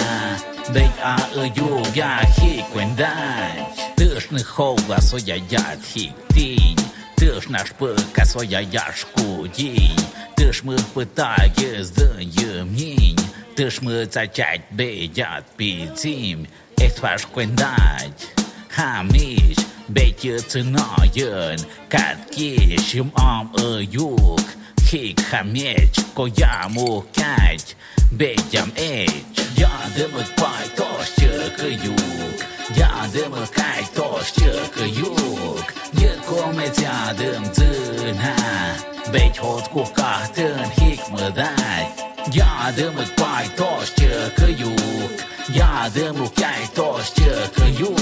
Dek 0.73 0.91
ağı 1.03 1.45
yok 1.45 1.95
ya 1.95 2.21
hiç 2.21 2.63
kwenday 2.73 3.63
Tışnych 3.97 4.59
ola 4.59 5.01
soya 5.01 5.35
yad 5.35 5.81
hiç 5.95 6.11
din 6.35 6.79
Тиш 7.19 7.49
наш 7.49 7.73
пика 7.73 8.25
своя 8.25 8.61
яшку 8.61 9.47
дінь. 9.57 9.99
Тиш 10.37 10.63
ми 10.63 10.75
питає 10.93 11.83
здаємнінь 11.83 13.19
Тиш 13.55 13.81
ми 13.81 14.05
цачать 14.05 14.61
бедять 14.71 15.43
підзім 15.57 16.47
Ех 16.81 16.93
тваш 16.93 17.25
квендать 17.25 18.21
Хаміч 18.69 19.59
beetje 19.93 20.41
te 20.41 20.61
naaien. 20.63 21.59
Kad 21.87 22.17
későm 22.29 23.11
am 23.13 23.49
a 23.53 23.87
lyuk, 23.91 24.53
kék 24.89 25.29
ha 25.29 25.43
megy, 25.43 25.97
kojámó 26.13 27.05
kágy, 27.13 27.75
begyem 28.09 28.71
egy. 28.75 29.23
Jadem 29.55 30.13
a 30.13 30.41
pajtos 30.41 31.13
csökölyük, 31.17 32.47
jadem 32.75 33.31
a 33.31 33.49
kájtos 33.51 34.31
csökölyük, 34.31 35.73
gyilkom 35.93 36.57
egy 36.57 36.79
jadem 36.81 37.43
tűnhá, 37.51 38.75
begy 39.11 39.37
hot 39.37 39.69
kokátön 39.69 40.69
hikmadágy. 40.69 41.87
Jadem 42.31 42.97
a 42.97 43.21
pajtos 43.21 43.93
csökölyük, 43.93 45.27
jadem 45.53 46.21
a 46.21 46.29
kájtos 46.35 47.11
csökölyük, 47.11 47.98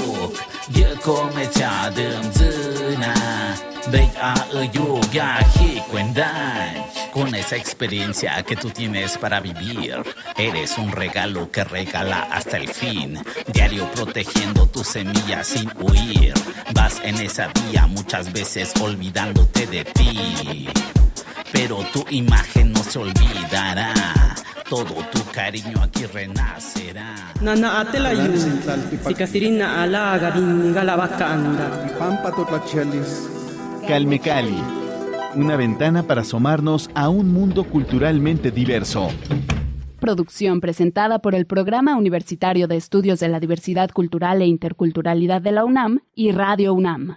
toş 1.07 1.17
çıkı 1.17 1.23
yuk 1.23 1.37
Yıkomet 1.37 1.59
yadım 1.59 2.33
zına 2.33 3.13
Con 7.13 7.33
esa 7.33 7.55
experiencia 7.55 8.43
que 8.43 8.55
tú 8.55 8.69
tienes 8.69 9.17
para 9.17 9.39
vivir, 9.39 9.95
eres 10.37 10.77
un 10.77 10.91
regalo 10.91 11.49
que 11.51 11.63
regala 11.63 12.27
hasta 12.31 12.57
el 12.57 12.67
fin. 12.67 13.17
Diario 13.53 13.85
protegiendo 13.95 14.67
tu 14.67 14.83
semilla 14.83 15.43
sin 15.43 15.71
huir. 15.79 16.33
Vas 16.73 16.99
en 17.03 17.15
esa 17.15 17.47
vía 17.47 17.87
muchas 17.87 18.33
veces 18.33 18.73
olvidándote 18.81 19.67
de 19.67 19.85
ti. 19.85 20.67
Pero 21.53 21.77
tu 21.93 22.05
imagen 22.09 22.73
no 22.73 22.83
se 22.83 22.99
olvidará. 22.99 23.93
Todo 24.69 24.95
tu 25.13 25.23
cariño 25.31 25.81
aquí 25.81 26.05
renacerá. 26.05 27.31
Nana 27.41 27.79
atela 27.79 28.13
yu, 28.13 28.35
sikasirina 29.07 29.81
ala 29.81 30.17
gabin 30.17 30.73
galabakanda. 30.73 31.95
Pampa 31.97 32.33
totlachelis. 32.35 33.29
Calme 33.87 34.19
Cali, 34.19 34.61
una 35.35 35.55
ventana 35.55 36.03
para 36.03 36.21
asomarnos 36.21 36.89
a 36.95 37.07
un 37.07 37.31
mundo 37.31 37.63
culturalmente 37.63 38.51
diverso. 38.51 39.07
Producción 40.01 40.59
presentada 40.59 41.19
por 41.19 41.33
el 41.33 41.45
Programa 41.45 41.95
Universitario 41.95 42.67
de 42.67 42.75
Estudios 42.75 43.21
de 43.21 43.29
la 43.29 43.39
Diversidad 43.39 43.91
Cultural 43.91 44.41
e 44.41 44.47
Interculturalidad 44.47 45.41
de 45.41 45.53
la 45.53 45.63
UNAM 45.63 46.01
y 46.13 46.33
Radio 46.33 46.73
UNAM. 46.73 47.15